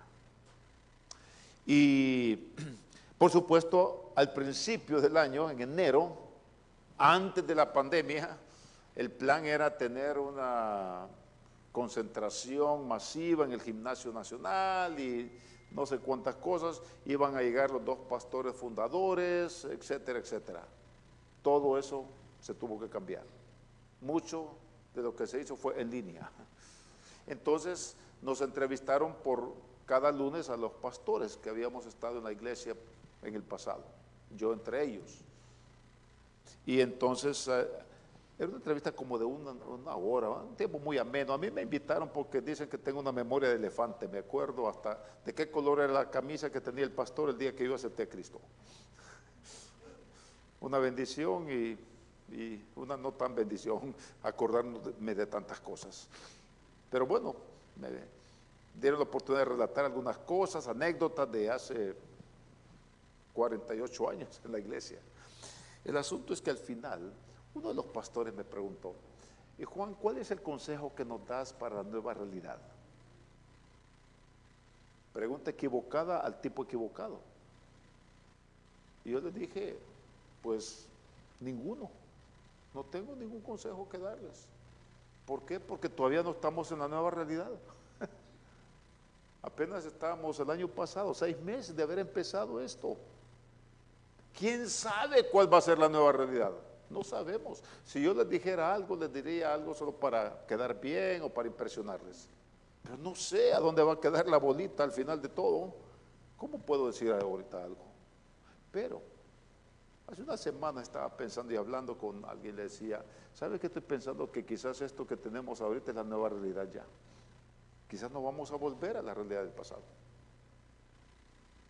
[1.64, 2.38] Y
[3.18, 6.16] por supuesto, al principio del año, en enero,
[6.96, 8.36] antes de la pandemia,
[8.94, 11.06] el plan era tener una
[11.72, 15.30] concentración masiva en el gimnasio nacional y
[15.72, 20.64] no sé cuántas cosas, iban a llegar los dos pastores fundadores, etcétera, etcétera.
[21.42, 22.04] Todo eso
[22.40, 23.24] se tuvo que cambiar.
[24.00, 24.48] Mucho
[24.94, 26.30] de lo que se hizo fue en línea.
[27.26, 29.52] Entonces nos entrevistaron por
[29.86, 32.74] cada lunes a los pastores que habíamos estado en la iglesia
[33.22, 33.84] en el pasado,
[34.36, 35.20] yo entre ellos.
[36.66, 37.66] Y entonces eh,
[38.38, 41.32] era una entrevista como de una, hora, un tiempo muy ameno.
[41.32, 45.02] A mí me invitaron porque dicen que tengo una memoria de elefante, me acuerdo hasta
[45.24, 48.04] de qué color era la camisa que tenía el pastor el día que yo acepté
[48.04, 48.40] a Cristo.
[50.60, 51.78] Una bendición y,
[52.34, 56.08] y una no tan bendición, acordarme de tantas cosas.
[56.90, 57.34] Pero bueno,
[57.76, 57.88] me
[58.74, 61.94] dieron la oportunidad de relatar algunas cosas, anécdotas de hace
[63.38, 64.98] 48 años en la iglesia.
[65.84, 67.12] El asunto es que al final
[67.54, 68.96] uno de los pastores me preguntó,
[69.56, 72.58] y Juan, ¿cuál es el consejo que nos das para la nueva realidad?
[75.12, 77.20] Pregunta equivocada al tipo equivocado.
[79.04, 79.78] Y yo le dije,
[80.42, 80.88] pues
[81.38, 81.90] ninguno,
[82.74, 84.48] no tengo ningún consejo que darles.
[85.26, 85.60] ¿Por qué?
[85.60, 87.50] Porque todavía no estamos en la nueva realidad.
[89.42, 92.96] Apenas estábamos el año pasado, seis meses de haber empezado esto.
[94.38, 96.52] ¿Quién sabe cuál va a ser la nueva realidad?
[96.90, 97.60] No sabemos.
[97.84, 102.28] Si yo les dijera algo, les diría algo solo para quedar bien o para impresionarles.
[102.80, 105.74] Pero no sé a dónde va a quedar la bolita al final de todo.
[106.36, 107.84] ¿Cómo puedo decir ahorita algo?
[108.70, 109.02] Pero
[110.06, 114.30] hace una semana estaba pensando y hablando con alguien, le decía, ¿sabe qué estoy pensando?
[114.30, 116.86] Que quizás esto que tenemos ahorita es la nueva realidad ya.
[117.88, 119.82] Quizás no vamos a volver a la realidad del pasado.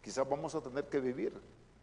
[0.02, 1.32] Quizás vamos a tener que vivir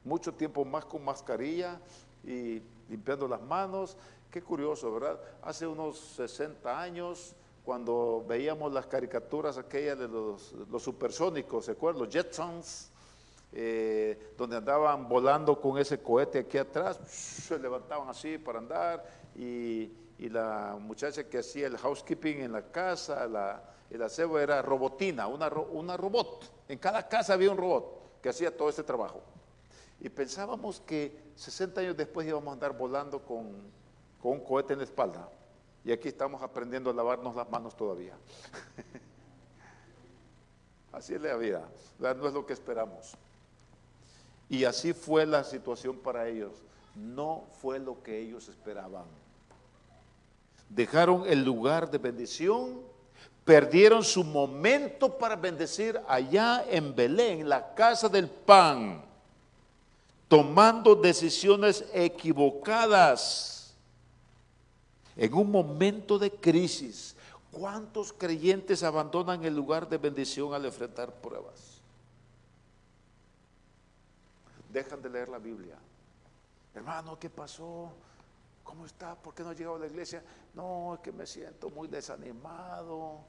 [0.06, 1.80] mucho tiempo más con mascarilla
[2.24, 3.98] y limpiando las manos.
[4.32, 5.20] Qué curioso, ¿verdad?
[5.42, 12.04] Hace unos 60 años, cuando veíamos las caricaturas aquellas de los, supersónicos, ¿se acuerdan?
[12.04, 12.92] Los Jetsons,
[13.52, 19.04] eh, donde andaban volando con ese cohete aquí atrás, se levantaban así para andar
[19.36, 25.28] y, la muchacha que hacía el housekeeping en la casa, la, el aseo era robotina,
[25.28, 26.52] una, una robot.
[26.70, 29.22] En cada casa había un robot que hacía todo ese trabajo.
[30.00, 33.74] Y pensábamos que 60 años después íbamos a andar volando con,
[34.24, 35.30] un cohete en la espalda.
[35.84, 38.16] Y aquí estamos aprendiendo a lavarnos las manos todavía.
[40.92, 41.68] así es la vida,
[42.00, 43.16] no es lo que esperamos.
[44.50, 46.54] Y así fue la situación para ellos.
[46.96, 49.06] No fue lo que ellos esperaban.
[50.70, 52.82] Dejaron el lugar de bendición,
[53.44, 59.04] perdieron su momento para bendecir allá en Belén, la casa del pan
[60.28, 63.76] tomando decisiones equivocadas
[65.16, 67.16] en un momento de crisis.
[67.52, 71.82] ¿Cuántos creyentes abandonan el lugar de bendición al enfrentar pruebas?
[74.72, 75.78] Dejan de leer la Biblia.
[76.74, 77.92] Hermano, ¿qué pasó?
[78.62, 79.16] ¿Cómo está?
[79.16, 80.22] ¿Por qué no ha llegado a la iglesia?
[80.54, 83.20] No, es que me siento muy desanimado.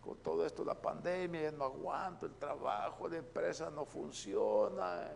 [0.00, 5.10] Con todo esto, la pandemia, ya no aguanto el trabajo, la empresa no funciona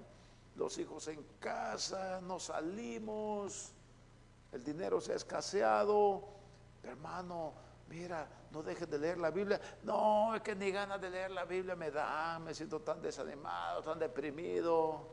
[0.57, 3.73] los hijos en casa, no salimos,
[4.53, 6.29] el dinero se ha escaseado.
[6.83, 7.55] Hermano,
[7.89, 9.61] mira, no dejes de leer la Biblia.
[9.83, 13.83] No, es que ni ganas de leer la Biblia me dan, me siento tan desanimado,
[13.83, 15.09] tan deprimido.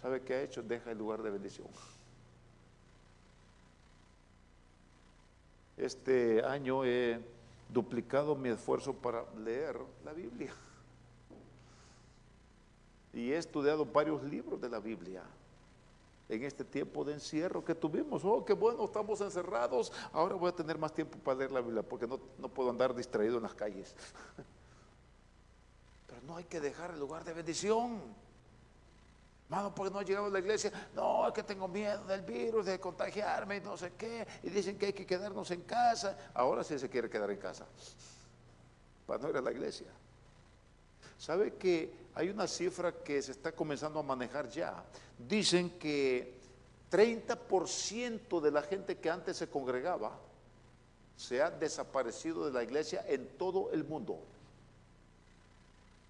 [0.00, 0.62] ¿Sabe qué ha hecho?
[0.62, 1.68] Deja el lugar de bendición.
[5.76, 7.20] Este año he
[7.68, 10.54] duplicado mi esfuerzo para leer la Biblia
[13.14, 15.22] y he estudiado varios libros de la Biblia
[16.28, 18.24] en este tiempo de encierro que tuvimos.
[18.24, 19.92] Oh, qué bueno, estamos encerrados.
[20.12, 23.36] Ahora voy a tener más tiempo para leer la Biblia porque no, puedo andar distraído
[23.36, 23.94] en las calles.
[26.06, 28.00] Pero no hay que dejar el lugar de bendición.
[29.48, 30.72] Mano, porque no he llegado a la iglesia.
[30.94, 34.26] No, es que tengo miedo del virus, de contagiarme y no sé qué.
[34.42, 36.16] Y dicen que hay que quedarnos en casa.
[36.32, 37.66] Ahora sí se quiere quedar en casa.
[39.06, 39.88] Para no ir a la iglesia.
[41.24, 44.84] ¿Sabe que hay una cifra que se está comenzando a manejar ya?
[45.18, 46.34] Dicen que
[46.90, 50.18] 30% de la gente que antes se congregaba
[51.16, 54.18] se ha desaparecido de la iglesia en todo el mundo.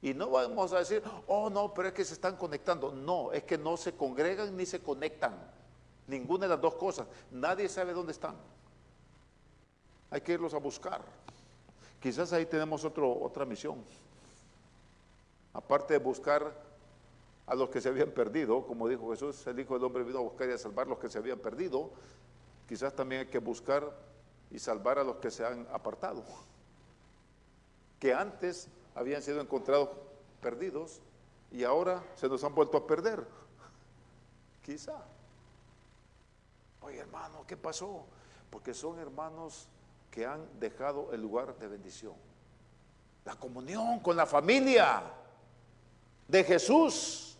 [0.03, 2.91] Y no vamos a decir, oh no, pero es que se están conectando.
[2.91, 5.39] No, es que no se congregan ni se conectan.
[6.09, 7.07] Ninguna de las dos cosas.
[7.31, 8.35] Nadie sabe dónde están.
[10.11, 11.03] Hay que irlos a buscar.
[12.03, 13.85] Quizás ahí tenemos otra misión
[15.55, 16.53] aparte de buscar
[17.47, 20.23] a los que se habían perdido, como dijo Jesús, el Hijo del Hombre vino a
[20.23, 21.91] buscar y a salvar a los que se habían perdido,
[22.69, 23.91] quizás también hay que buscar
[24.51, 26.25] y salvar a los que se han apartado,
[27.99, 29.91] que antes habían sido encontrados
[30.41, 31.01] perdidos
[31.51, 33.27] y ahora se nos han vuelto a perder.
[34.63, 35.05] Quizá.
[36.81, 38.07] Oye hermano, ¿qué pasó?
[38.51, 39.69] Porque son hermanos
[40.11, 42.15] que han dejado el lugar de bendición.
[43.25, 45.03] La comunión con la familia
[46.29, 47.37] de Jesús,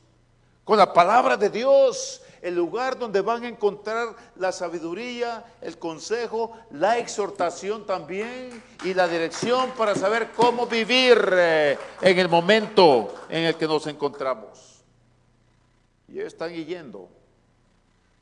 [0.65, 6.53] con la palabra de Dios, el lugar donde van a encontrar la sabiduría, el consejo,
[6.73, 13.45] la exhortación también y la dirección para saber cómo vivir eh, en el momento en
[13.45, 14.85] el que nos encontramos.
[16.07, 17.09] Y están yendo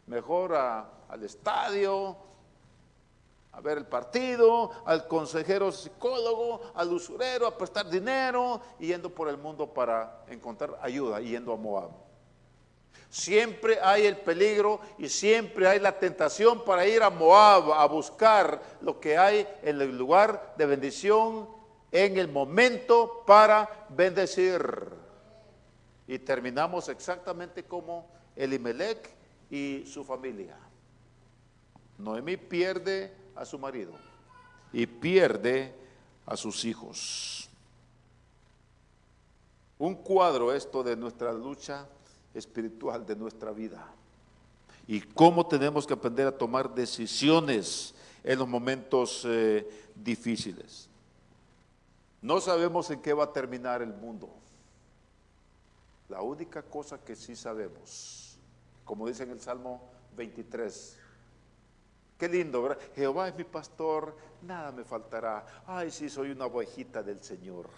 [0.06, 2.16] mejor al estadio,
[3.52, 9.36] a ver el partido, al consejero psicólogo, al usurero, a prestar dinero, yendo por el
[9.36, 11.90] mundo para encontrar ayuda, yendo a Moab.
[13.10, 18.62] Siempre hay el peligro y siempre hay la tentación para ir a Moab a buscar
[18.80, 21.46] lo que hay en el lugar de bendición,
[21.90, 24.62] en el momento para bendecir.
[26.06, 29.10] Y terminamos exactamente como Elimelech
[29.50, 30.56] y su familia.
[31.98, 33.92] Noemí pierde a su marido
[34.72, 35.74] y pierde
[36.26, 37.48] a sus hijos.
[39.78, 41.86] Un cuadro esto de nuestra lucha
[42.34, 43.86] espiritual, de nuestra vida.
[44.86, 50.88] y cómo tenemos que aprender a tomar decisiones en los momentos eh, difíciles.
[52.20, 54.28] No sabemos en qué va a terminar el mundo.
[56.08, 58.36] La única cosa que sí sabemos,
[58.84, 60.98] como dice en el Salmo 23,
[62.22, 62.78] qué lindo, ¿verdad?
[62.94, 65.44] Jehová es mi pastor, nada me faltará.
[65.66, 67.68] Ay, sí, soy una ovejita del Señor.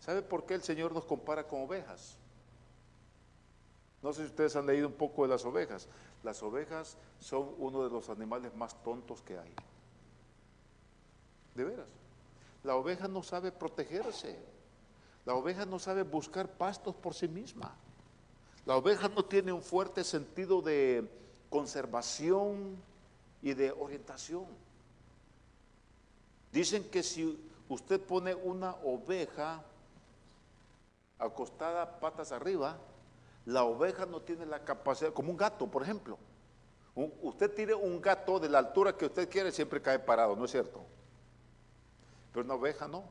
[0.00, 2.18] ¿Sabe por qué el Señor nos compara con ovejas?
[4.02, 5.86] No sé si ustedes han leído un poco de las ovejas.
[6.24, 9.54] Las ovejas son uno de los animales más tontos que hay.
[11.54, 11.86] De veras.
[12.64, 14.44] La oveja no sabe protegerse.
[15.24, 17.76] La oveja no sabe buscar pastos por sí misma.
[18.66, 21.08] La oveja no tiene un fuerte sentido de
[21.48, 22.89] conservación
[23.42, 24.46] y de orientación.
[26.52, 29.62] Dicen que si usted pone una oveja
[31.18, 32.76] acostada patas arriba,
[33.46, 36.18] la oveja no tiene la capacidad, como un gato, por ejemplo.
[36.94, 40.50] usted tire un gato de la altura que usted quiere, siempre cae parado, ¿no es
[40.50, 40.80] cierto?
[42.32, 43.04] Pero una oveja no.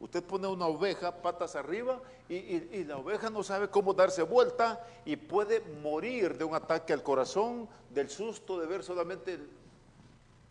[0.00, 5.16] Usted pone una oveja patas arriba y, la oveja no sabe cómo darse vuelta y
[5.16, 9.38] puede morir de un ataque al corazón, del susto de ver solamente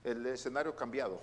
[0.03, 1.19] el, escenario cambiado.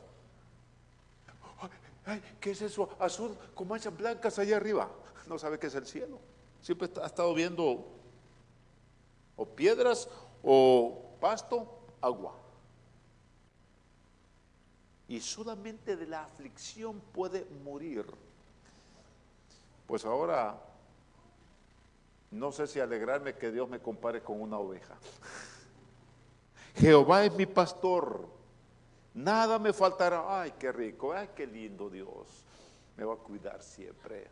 [2.41, 2.89] ¿Qué es eso?
[3.01, 4.89] Azul con manchas blancas allá arriba.
[5.27, 6.21] No sabe qué es el cielo.
[6.63, 7.85] Siempre ha estado viendo
[9.37, 10.09] o piedras
[10.43, 12.35] o pasto, agua.
[15.09, 18.07] Y solamente de la aflicción puede morir.
[19.87, 20.61] Pues ahora,
[22.33, 24.97] no sé si alegrarme que Dios me compare con una oveja.
[26.75, 28.29] Jehová es mi pastor,
[29.17, 30.41] nada me faltará.
[30.41, 32.45] Ay, qué rico, ay, qué lindo Dios.
[32.97, 34.29] Me va a cuidar siempre.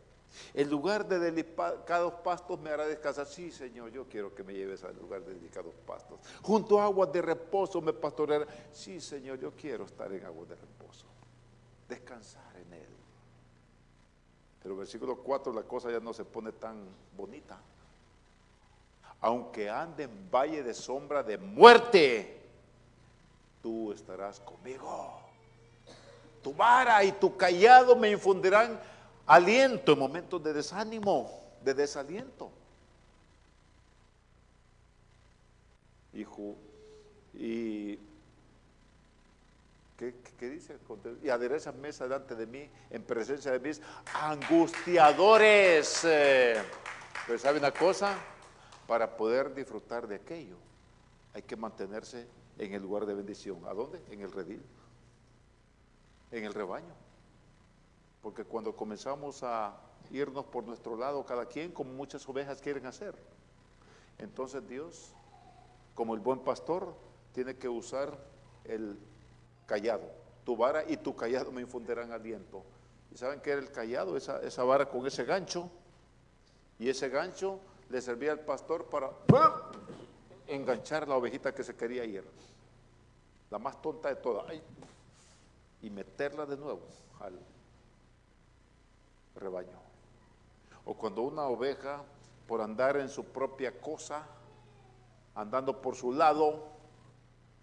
[0.53, 3.25] En lugar de delicados pastos me hará descansar.
[3.25, 6.19] Sí, Señor, yo quiero que me lleves al lugar de delicados pastos.
[6.41, 8.45] Junto a aguas de reposo me pastoreará.
[8.71, 11.05] Sí, Señor, yo quiero estar en aguas de reposo.
[11.87, 12.87] Descansar en Él.
[14.61, 16.77] Pero versículo 4 la cosa ya no se pone tan
[17.15, 17.59] bonita.
[19.21, 22.44] Aunque ande en valle de sombra de muerte,
[23.65, 25.19] tú estarás conmigo.
[26.43, 28.79] Tu vara y tu callado me infundirán
[29.25, 32.51] aliento en momentos de desánimo, de desaliento.
[36.13, 36.55] Hijo,
[37.33, 37.97] y
[39.97, 40.13] ¿qué,
[40.47, 40.77] dice?
[41.23, 43.81] Y adereza mesa delante de mí en presencia de mis
[44.13, 46.01] angustiadores.
[46.03, 48.15] Pero ¿sabe una cosa?
[48.85, 50.57] Para poder disfrutar de aquello,
[51.33, 53.59] hay que mantenerse en el lugar de bendición.
[53.65, 54.01] ¿A dónde?
[54.09, 54.61] En el redil,
[56.31, 56.93] en el rebaño.
[58.21, 59.77] Porque cuando comenzamos a
[60.11, 63.15] irnos por nuestro lado, cada quien, como muchas ovejas quieren hacer,
[64.17, 65.13] entonces Dios,
[65.93, 66.95] como el buen pastor,
[67.33, 68.17] tiene que usar
[68.63, 68.97] el
[69.65, 70.09] callado.
[70.43, 72.63] Tu vara y tu callado me infundirán aliento.
[73.11, 74.15] ¿Y saben qué era el callado?
[74.15, 75.69] Esa, esa vara con ese gancho.
[76.79, 79.11] Y ese gancho le servía al pastor para
[80.47, 82.23] enganchar la ovejita que se quería ir.
[83.49, 84.45] La más tonta de todas.
[85.81, 86.81] y meterla de nuevo
[87.19, 87.39] al,
[89.35, 89.77] rebaño.
[90.85, 92.01] O cuando una oveja,
[92.47, 94.25] por andar en su propia cosa,
[95.35, 96.63] andando por su lado,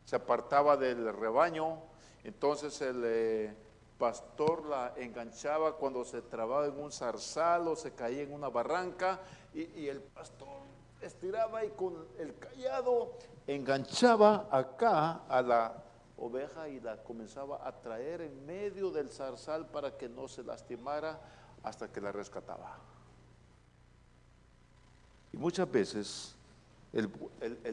[0.05, 1.79] se apartaba del rebaño,
[2.25, 3.55] entonces el eh,
[3.99, 9.21] pastor la enganchaba cuando se trababa en un zarzal o se caía en una barranca
[9.55, 10.62] y, y el pastor
[11.03, 15.83] estiraba y con el callado enganchaba acá a la
[16.19, 21.21] oveja y la comenzaba a traer en medio del zarzal para que no se lastimara
[21.63, 22.79] hasta que la rescataba.
[25.33, 26.37] Y muchas veces
[26.93, 27.09] el,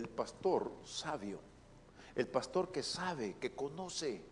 [0.07, 1.39] pastor sabio,
[2.15, 4.23] el pastor que sabe, que conoce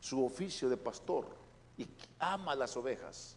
[0.00, 1.26] su oficio de pastor
[1.76, 1.88] y
[2.20, 3.36] ama las ovejas,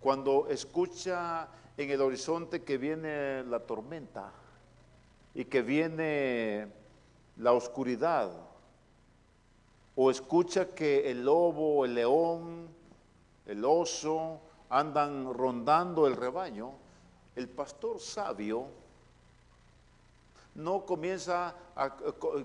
[0.00, 4.32] cuando escucha en el horizonte que viene la tormenta
[5.34, 6.68] y que viene
[7.36, 8.30] la oscuridad,
[9.96, 12.68] o escucha que el lobo, el león,
[13.46, 14.40] el oso
[14.70, 16.72] andan rondando el rebaño,
[17.36, 18.66] el pastor sabio
[20.54, 21.90] no comienza a,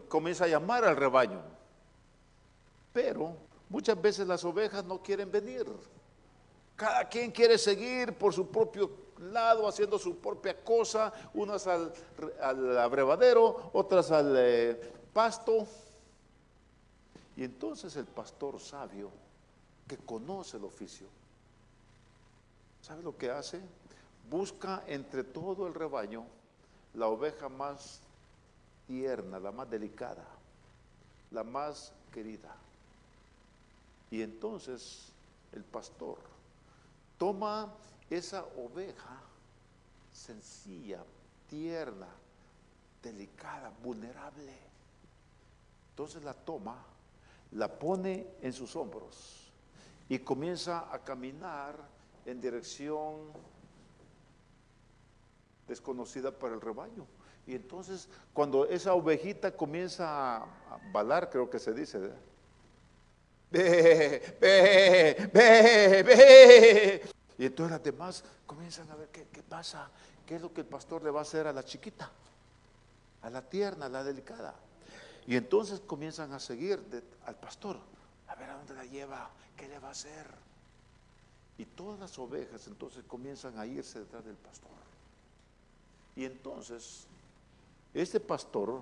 [0.07, 1.41] comienza a llamar al rebaño.
[2.93, 3.35] Pero
[3.69, 5.65] muchas veces las ovejas no quieren venir.
[6.75, 11.93] Cada quien quiere seguir por su propio lado, haciendo su propia cosa, unas al,
[12.77, 15.65] abrevadero, otras al eh, pasto.
[17.37, 19.09] Y entonces el pastor sabio,
[19.87, 21.07] que conoce el oficio,
[22.81, 23.61] ¿sabe lo que hace?
[24.29, 26.25] Busca entre todo el rebaño
[26.95, 27.99] la oveja más
[28.87, 30.25] tierna, la más delicada,
[31.31, 32.55] la más querida.
[34.11, 35.09] Y entonces
[35.53, 36.17] el pastor
[37.17, 37.73] toma
[38.09, 39.21] esa oveja
[40.11, 41.03] sencilla,
[41.49, 42.07] tierna,
[43.03, 44.53] delicada, vulnerable.
[45.91, 46.83] Entonces la toma,
[47.51, 49.51] la pone en sus hombros
[50.09, 51.75] y comienza a caminar
[52.25, 53.31] en dirección
[55.67, 57.05] desconocida para el rebaño.
[57.47, 60.47] Y entonces cuando esa ovejita comienza a
[60.91, 62.11] balar, creo que se dice,
[63.59, 67.09] ve, ve, ve, ve.
[67.37, 69.89] Y entonces las demás comienzan a ver qué, qué pasa,
[70.25, 72.09] qué es lo que el pastor le va a hacer a la chiquita,
[73.21, 74.55] a la tierna, a la delicada.
[75.27, 76.79] Y entonces comienzan a seguir
[77.25, 77.77] al pastor,
[78.27, 80.27] a ver a dónde la lleva, qué le va a hacer.
[81.57, 84.71] Y todas las ovejas entonces comienzan a irse detrás del pastor.
[86.15, 87.07] Y entonces,
[87.93, 88.81] este pastor,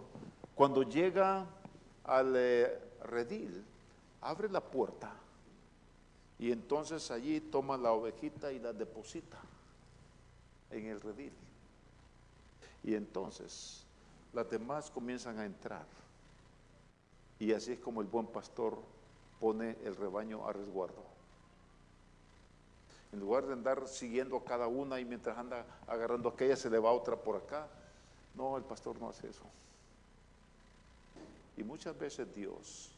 [0.56, 1.46] cuando llega
[2.04, 3.64] al eh, redil,
[4.24, 5.14] abre la puerta
[6.40, 9.38] y entonces allí toma la ovejita y la deposita
[10.72, 11.32] en el redil.
[12.84, 13.86] Y entonces
[14.34, 15.86] las demás comienzan a entrar.
[17.40, 18.78] Y así es como el buen pastor
[19.40, 21.04] pone el rebaño a resguardo.
[23.12, 26.80] En lugar de andar siguiendo a cada una y mientras anda agarrando aquella se le
[26.80, 27.68] va otra por acá.
[28.36, 29.44] No, el pastor no hace eso.
[31.56, 32.93] Y muchas veces Dios,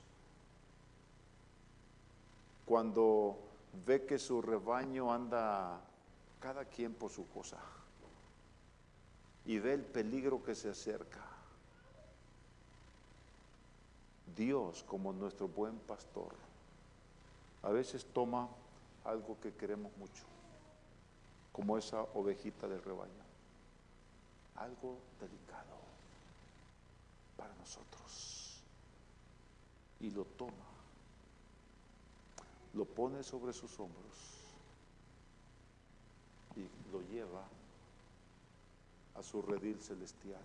[2.65, 3.37] cuando
[3.85, 5.79] ve que su rebaño anda
[6.39, 7.57] cada quien por su cosa
[9.45, 11.21] y ve el peligro que se acerca,
[14.35, 16.33] Dios como nuestro buen pastor
[17.63, 18.49] a veces toma
[19.05, 20.23] algo que queremos mucho,
[21.51, 23.23] como esa ovejita del rebaño,
[24.55, 25.75] algo delicado
[27.37, 28.61] para nosotros,
[29.99, 30.74] y lo toma,
[32.75, 34.13] lo pone sobre sus hombros
[36.55, 37.43] y lo lleva
[39.15, 40.41] a su redil celestial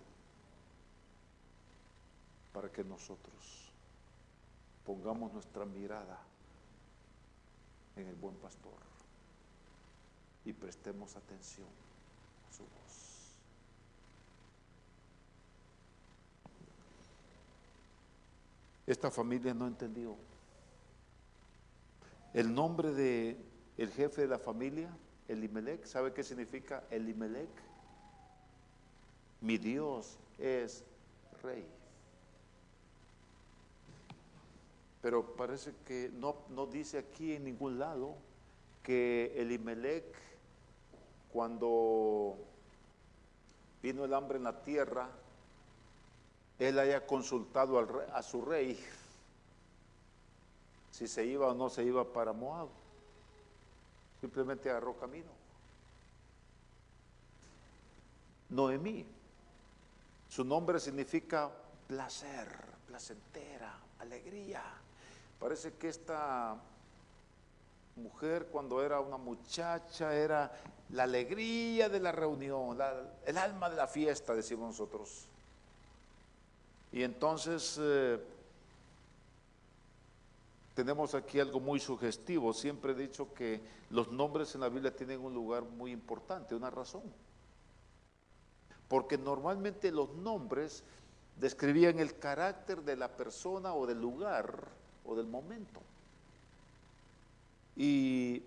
[2.53, 3.71] para que nosotros
[4.85, 6.19] pongamos nuestra mirada
[7.97, 8.79] en el buen pastor
[10.45, 11.67] y prestemos atención
[12.49, 13.01] a su voz.
[18.87, 20.30] Esta familia no entendió.
[22.33, 23.37] El nombre de
[23.77, 24.89] el jefe de la familia,
[25.27, 27.49] Elimelech, ¿sabe qué significa Elimelech?
[29.41, 30.83] Mi Dios es
[31.43, 31.65] rey.
[35.01, 38.15] Pero parece que no, no dice aquí en ningún lado
[38.83, 40.05] que Elimelech,
[41.33, 42.37] cuando
[43.81, 45.09] vino el hambre en la tierra,
[46.59, 47.79] él haya consultado
[48.13, 48.79] a su rey
[50.91, 52.67] si se iba o no se iba para Moab.
[54.19, 55.31] Simplemente agarró camino.
[58.49, 59.05] Noemí,
[60.29, 61.49] su nombre significa
[61.87, 62.47] placer,
[62.85, 64.61] placentera, alegría.
[65.39, 66.57] Parece que esta
[67.95, 70.51] mujer cuando era una muchacha era
[70.89, 72.77] la alegría de la reunión,
[73.25, 75.27] el alma de la fiesta, decimos nosotros.
[76.91, 78.19] Y entonces eh,
[80.73, 82.53] tenemos aquí algo muy sugestivo.
[82.53, 86.69] Siempre he dicho que los nombres en la Biblia tienen un lugar muy importante, una
[86.69, 87.03] razón.
[88.87, 90.83] Porque normalmente los nombres
[91.37, 94.67] describían el carácter de la persona o del lugar
[95.05, 95.81] o del momento.
[97.75, 98.43] Y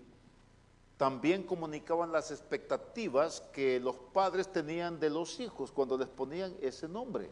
[0.97, 6.87] también comunicaban las expectativas que los padres tenían de los hijos cuando les ponían ese
[6.87, 7.29] nombre.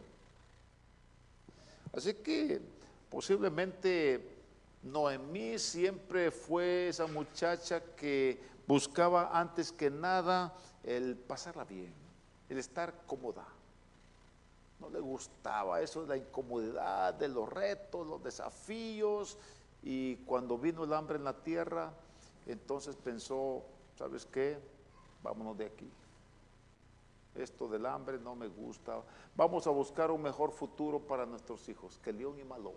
[1.96, 2.60] Así que
[3.08, 4.33] posiblemente
[4.84, 11.92] Noemí siempre fue esa muchacha que buscaba antes que nada el pasarla bien,
[12.50, 13.46] el estar cómoda.
[14.78, 19.38] No le gustaba eso de la incomodidad, de los retos, los desafíos.
[19.82, 21.90] Y cuando vino el hambre en la tierra,
[22.46, 23.62] entonces pensó,
[23.96, 24.58] ¿sabes qué?
[25.22, 25.90] Vámonos de aquí.
[27.34, 29.02] Esto del hambre no me gusta.
[29.34, 32.74] Vamos a buscar un mejor futuro para nuestros hijos, que León y Malón.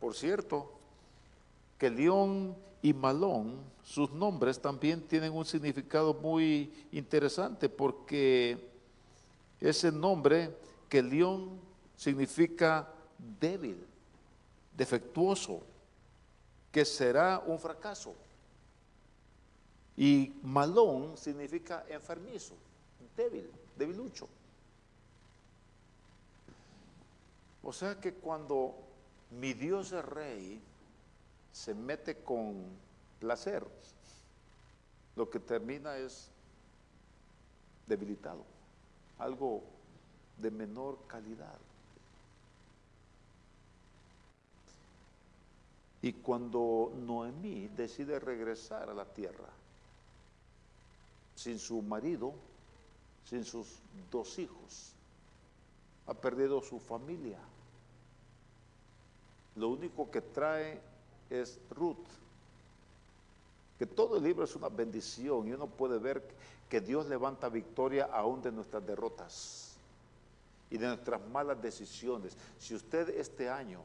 [0.00, 0.72] Por cierto,
[1.78, 8.70] que León y Malón, sus nombres también tienen un significado muy interesante porque
[9.60, 10.56] ese nombre
[10.88, 11.60] que león
[11.96, 12.88] significa
[13.18, 13.86] débil,
[14.76, 15.60] defectuoso,
[16.72, 18.14] que será un fracaso.
[19.96, 22.54] Y malón significa enfermizo.
[23.16, 24.28] débil, debilucho.
[27.62, 28.74] O sea que cuando
[29.30, 30.60] mi Dios rey,
[31.52, 32.64] se mete con
[33.18, 33.66] placer,
[35.16, 36.30] lo que termina es
[37.86, 38.44] debilitado,
[39.18, 39.62] algo
[40.38, 41.58] de menor calidad.
[46.02, 49.48] Y cuando Noemí decide regresar a la tierra,
[51.34, 52.32] sin su marido,
[53.24, 53.66] sin sus
[54.10, 54.92] dos hijos,
[56.06, 57.38] ha perdido su familia.
[59.60, 60.80] Lo único que trae
[61.28, 62.08] es Ruth.
[63.78, 66.22] Que todo el libro es una bendición y uno puede ver
[66.70, 69.76] que Dios levanta victoria aún de nuestras derrotas
[70.70, 72.38] y de nuestras malas decisiones.
[72.58, 73.82] Si usted este año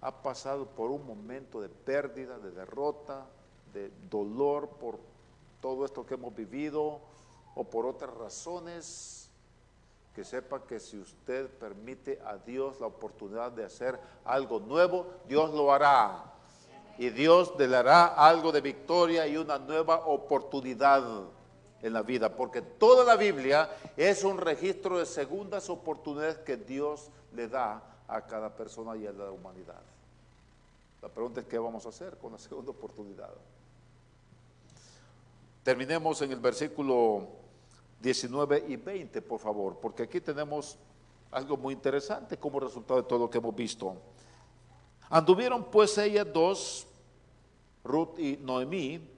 [0.00, 3.26] ha pasado por un momento de pérdida, de derrota,
[3.74, 4.98] de dolor por
[5.60, 7.00] todo esto que hemos vivido
[7.54, 9.21] o por otras razones,
[10.14, 15.52] que sepa que si usted permite a Dios la oportunidad de hacer algo nuevo, Dios
[15.54, 16.24] lo hará.
[16.98, 21.02] Y Dios le dará algo de victoria y una nueva oportunidad
[21.80, 27.10] en la vida, porque toda la Biblia es un registro de segundas oportunidades que Dios
[27.34, 29.80] le da a cada persona y a la humanidad.
[31.00, 33.30] La pregunta es qué vamos a hacer con la segunda oportunidad.
[35.64, 37.26] Terminemos en el versículo
[38.02, 40.76] 19 y 20, por favor, porque aquí tenemos
[41.30, 43.96] algo muy interesante como resultado de todo lo que hemos visto.
[45.08, 46.86] Anduvieron pues ellas dos,
[47.84, 49.08] Ruth y Noemí,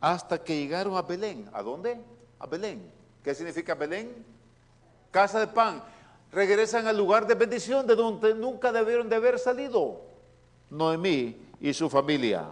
[0.00, 1.48] hasta que llegaron a Belén.
[1.52, 2.00] ¿A dónde?
[2.38, 2.90] A Belén.
[3.22, 4.24] ¿Qué significa Belén?
[5.10, 5.82] Casa de pan.
[6.30, 10.02] Regresan al lugar de bendición de donde nunca debieron de haber salido.
[10.70, 12.48] Noemí y su familia.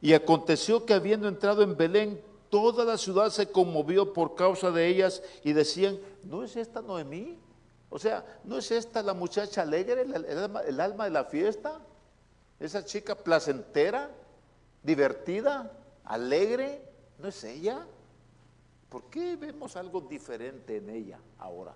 [0.00, 4.88] Y aconteció que habiendo entrado en Belén, toda la ciudad se conmovió por causa de
[4.88, 7.38] ellas y decían, ¿no es esta Noemí?
[7.90, 11.80] O sea, ¿no es esta la muchacha alegre, el, alma, de la fiesta?
[12.58, 14.10] Esa chica placentera,
[14.82, 15.72] divertida,
[16.04, 16.82] alegre,
[17.18, 17.86] ¿no es ella?
[18.88, 21.74] ¿Por qué vemos algo diferente en ella ahora?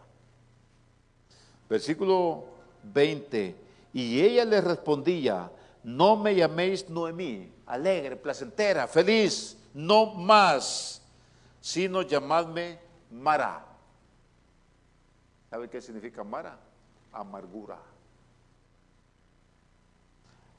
[1.68, 2.44] Versículo
[2.92, 3.54] 20.
[3.92, 5.50] Y ella le respondía,
[5.84, 11.02] no me llaméis Noemí, alegre, placentera, feliz, no más,
[11.60, 12.80] sino llamadme
[13.10, 13.64] Mara.
[15.50, 16.58] ¿Sabe qué significa Mara?
[17.12, 17.78] Amargura.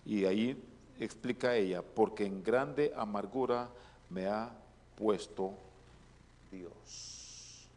[0.05, 0.63] Y ahí
[0.99, 3.67] explica ella, porque en grande amargura
[4.11, 4.51] me ha
[4.95, 5.53] puesto
[6.51, 7.67] Dios.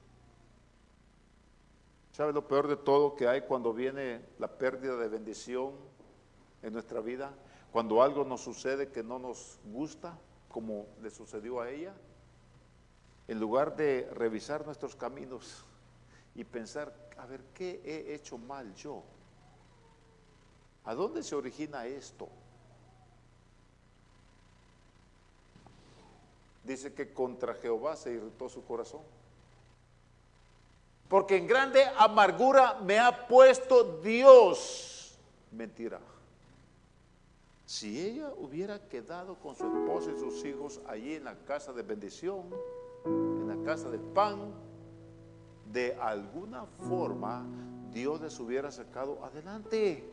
[2.12, 5.72] ¿Sabe lo peor de todo que hay cuando viene la pérdida de bendición
[6.62, 7.32] en nuestra vida?
[7.72, 11.94] Cuando algo nos sucede que no nos gusta, como le sucedió a ella,
[13.28, 15.64] en lugar de revisar nuestros caminos
[16.34, 19.02] y pensar, a ver, ¿qué he hecho mal yo?
[20.84, 22.28] ¿A dónde se origina esto?
[26.64, 29.02] Dice que contra Jehová se irritó su corazón.
[31.08, 35.18] Porque en grande amargura me ha puesto Dios.
[35.50, 35.98] Mentira.
[37.68, 41.82] Si ella hubiera quedado con su esposo y sus hijos allí en la casa de
[41.82, 42.48] bendición,
[43.04, 44.54] en la casa de pan,
[45.70, 47.44] de alguna forma
[47.92, 50.10] Dios les hubiera sacado adelante.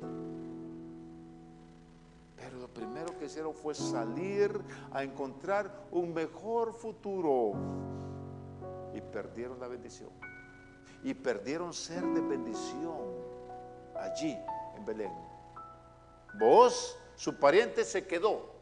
[2.35, 4.51] Pero lo primero que hicieron fue salir
[4.91, 7.53] a encontrar un mejor futuro.
[8.93, 10.09] Y perdieron la bendición.
[11.05, 12.99] Y perdieron ser de bendición
[13.95, 14.37] allí
[14.75, 15.13] en Belén.
[16.37, 18.53] Vos, su pariente, se quedó.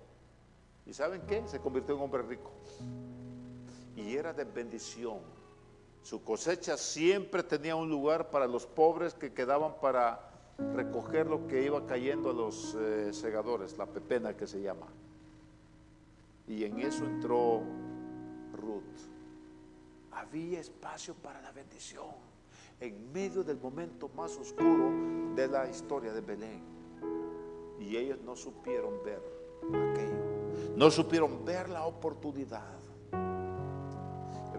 [0.85, 1.47] ¿Y saben qué?
[1.47, 2.51] Se convirtió en hombre rico.
[3.95, 5.19] Y era de bendición
[6.03, 10.19] su cosecha siempre tenía un lugar para los pobres que quedaban para
[10.75, 14.87] recoger lo que iba cayendo a los eh, segadores, la pepena que se llama.
[16.45, 17.63] Y en eso entró
[18.51, 18.83] Ruth.
[20.11, 22.11] Había espacio para la bendición
[22.81, 24.91] en medio del momento más oscuro
[25.35, 26.61] de la historia de Belén.
[27.83, 29.21] Y ellos no supieron ver
[29.67, 32.83] aquello, no supieron ver la oportunidad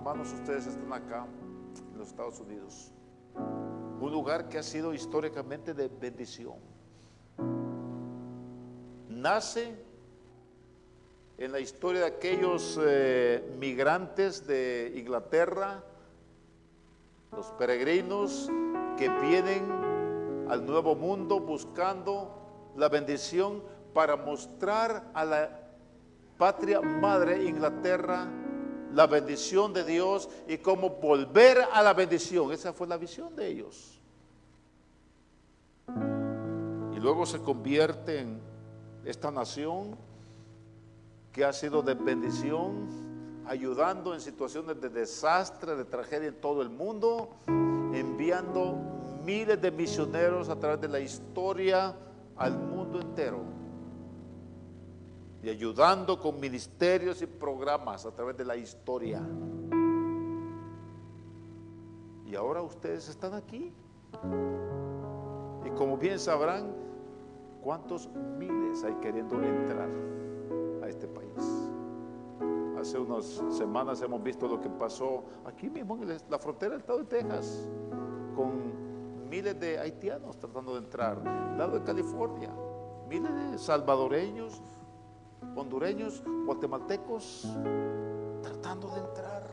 [0.05, 1.27] hermanos, ustedes están acá
[1.93, 2.93] en los Estados Unidos.
[4.03, 6.59] Un lugar que ha sido históricamente de bendición.
[9.09, 9.75] Nace
[11.39, 15.83] en la historia de aquellos eh, migrantes de Inglaterra,
[17.33, 18.51] los peregrinos
[18.99, 22.44] que vienen al nuevo mundo buscando
[22.77, 23.62] la bendición
[23.93, 25.61] para mostrar a la
[26.37, 28.29] patria madre Inglaterra
[28.95, 32.53] la bendición de Dios y cómo volver a la bendición.
[32.53, 34.01] Esa fue la visión de ellos.
[36.95, 38.41] Y luego se convierte en
[39.05, 39.97] esta nación
[41.33, 46.70] que ha sido de bendición, ayudando en situaciones de desastre, de tragedia en todo el
[46.70, 47.31] mundo,
[47.93, 48.77] enviando
[49.25, 51.97] miles de misioneros a través de la historia
[52.37, 53.41] al mundo entero
[55.43, 59.20] y ayudando con ministerios y programas a través de la historia.
[62.24, 63.72] Y ahora ustedes están aquí.
[65.66, 66.74] Y como bien sabrán,
[67.62, 68.09] ¿cuántos
[68.39, 69.91] miles hay queriendo entrar
[70.82, 71.70] a este país?
[72.80, 76.99] Hace unas semanas hemos visto lo que pasó aquí mismo en la frontera del estado
[77.01, 77.68] de Texas,
[78.35, 78.74] con
[79.35, 81.18] miles de haitianos tratando de entrar,
[81.59, 82.51] lado de California,
[83.09, 84.62] miles de salvadoreños
[85.57, 87.45] hondureños, guatemaltecos,
[88.43, 89.51] tratando de entrar.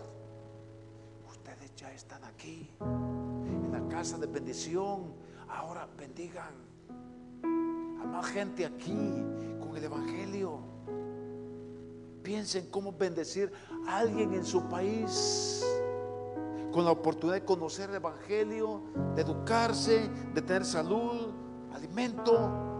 [1.27, 5.13] Ustedes ya están aquí, en la casa de bendición.
[5.49, 6.53] Ahora bendigan
[8.01, 9.23] a más gente aquí
[9.59, 10.59] con el Evangelio.
[12.21, 13.51] Piensen cómo bendecir
[13.87, 15.65] a alguien en su país
[16.71, 18.81] con la oportunidad de conocer el Evangelio,
[19.15, 21.29] de educarse, de tener salud,
[21.73, 22.71] alimento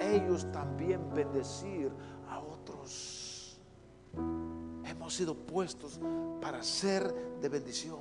[0.00, 1.90] ellos también bendecir
[2.28, 3.58] a otros.
[4.84, 6.00] Hemos sido puestos
[6.40, 7.98] para ser de bendición.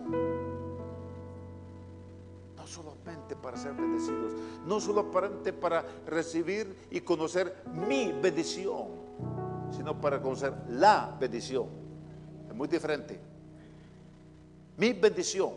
[2.55, 4.33] No solamente para ser bendecidos,
[4.65, 8.87] no solamente para recibir y conocer mi bendición,
[9.71, 11.84] sino para conocer la bendición.
[12.55, 13.19] Muy diferente.
[14.77, 15.51] Mi bendición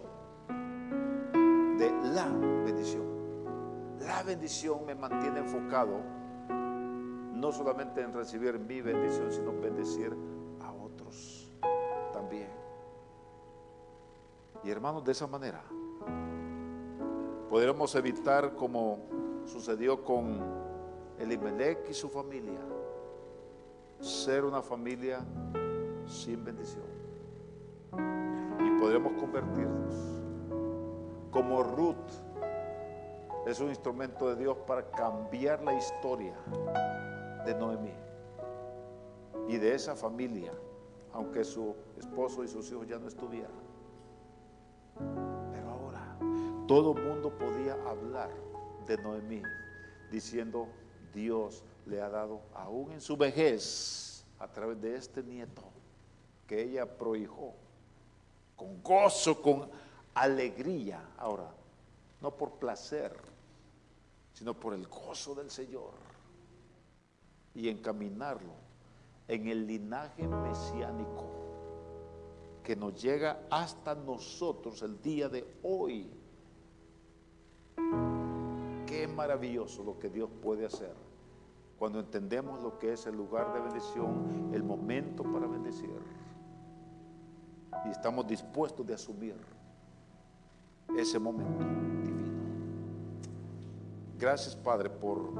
[1.79, 2.27] de la
[2.65, 3.05] bendición.
[4.01, 6.01] La bendición me mantiene enfocado
[7.35, 10.13] no solamente en recibir mi bendición, sino bendecir
[10.61, 11.53] a otros
[12.13, 12.49] también.
[14.65, 15.63] Y hermanos, de esa manera
[17.49, 18.99] podremos evitar como
[19.47, 20.41] sucedió con
[21.21, 22.59] Elimelech y su familia,
[24.01, 25.25] ser una familia
[26.09, 26.85] sin bendición.
[27.93, 29.95] Y podremos convertirnos
[31.31, 31.97] como Ruth
[33.47, 36.35] es un instrumento de Dios para cambiar la historia
[37.45, 37.95] de Noemí
[39.49, 40.53] y de esa familia,
[41.13, 43.51] aunque su esposo y sus hijos ya no estuvieran.
[45.53, 46.19] Pero ahora
[46.67, 48.31] todo mundo podía hablar
[48.87, 49.43] de Noemí
[50.11, 50.69] diciendo,
[51.15, 55.63] Dios le ha dado aún en su vejez, a través de este nieto
[56.49, 57.55] que ella prohijó,
[58.57, 59.69] con gozo, con
[60.15, 61.11] alegría.
[61.19, 61.49] Ahora,
[62.21, 63.17] no por placer,
[64.33, 65.93] sino por el gozo del Señor
[67.55, 68.53] y encaminarlo
[69.29, 71.27] en el linaje mesiánico
[72.65, 76.11] que nos llega hasta nosotros el día de hoy.
[78.87, 80.95] Qué maravilloso lo que Dios puede hacer
[81.79, 85.91] cuando entendemos lo que es el lugar de bendición, el momento para bendecir.
[87.87, 89.35] Y estamos dispuestos de asumir
[90.97, 91.65] ese momento
[92.05, 92.29] divino.
[94.19, 95.33] Gracias Padre por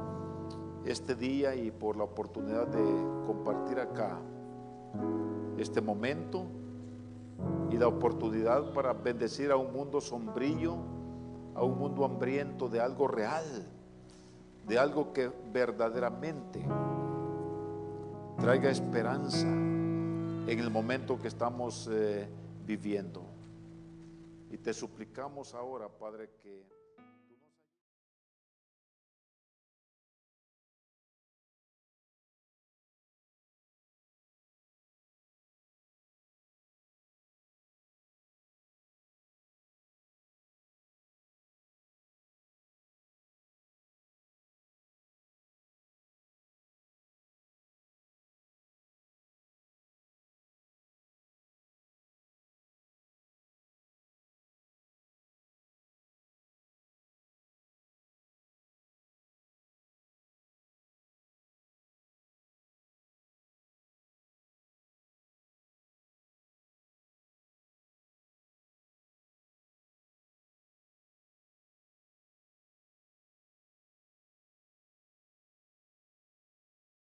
[0.85, 2.83] este día y por la oportunidad de
[3.25, 4.17] compartir acá
[5.57, 6.45] este momento
[7.69, 10.77] y la oportunidad para bendecir a un mundo sombrío,
[11.55, 13.43] a un mundo hambriento de algo real,
[14.67, 16.65] de algo que verdaderamente
[18.39, 19.47] traiga esperanza
[20.51, 22.27] en el momento que estamos eh,
[22.65, 23.23] viviendo.
[24.49, 26.78] Y te suplicamos ahora, Padre, que...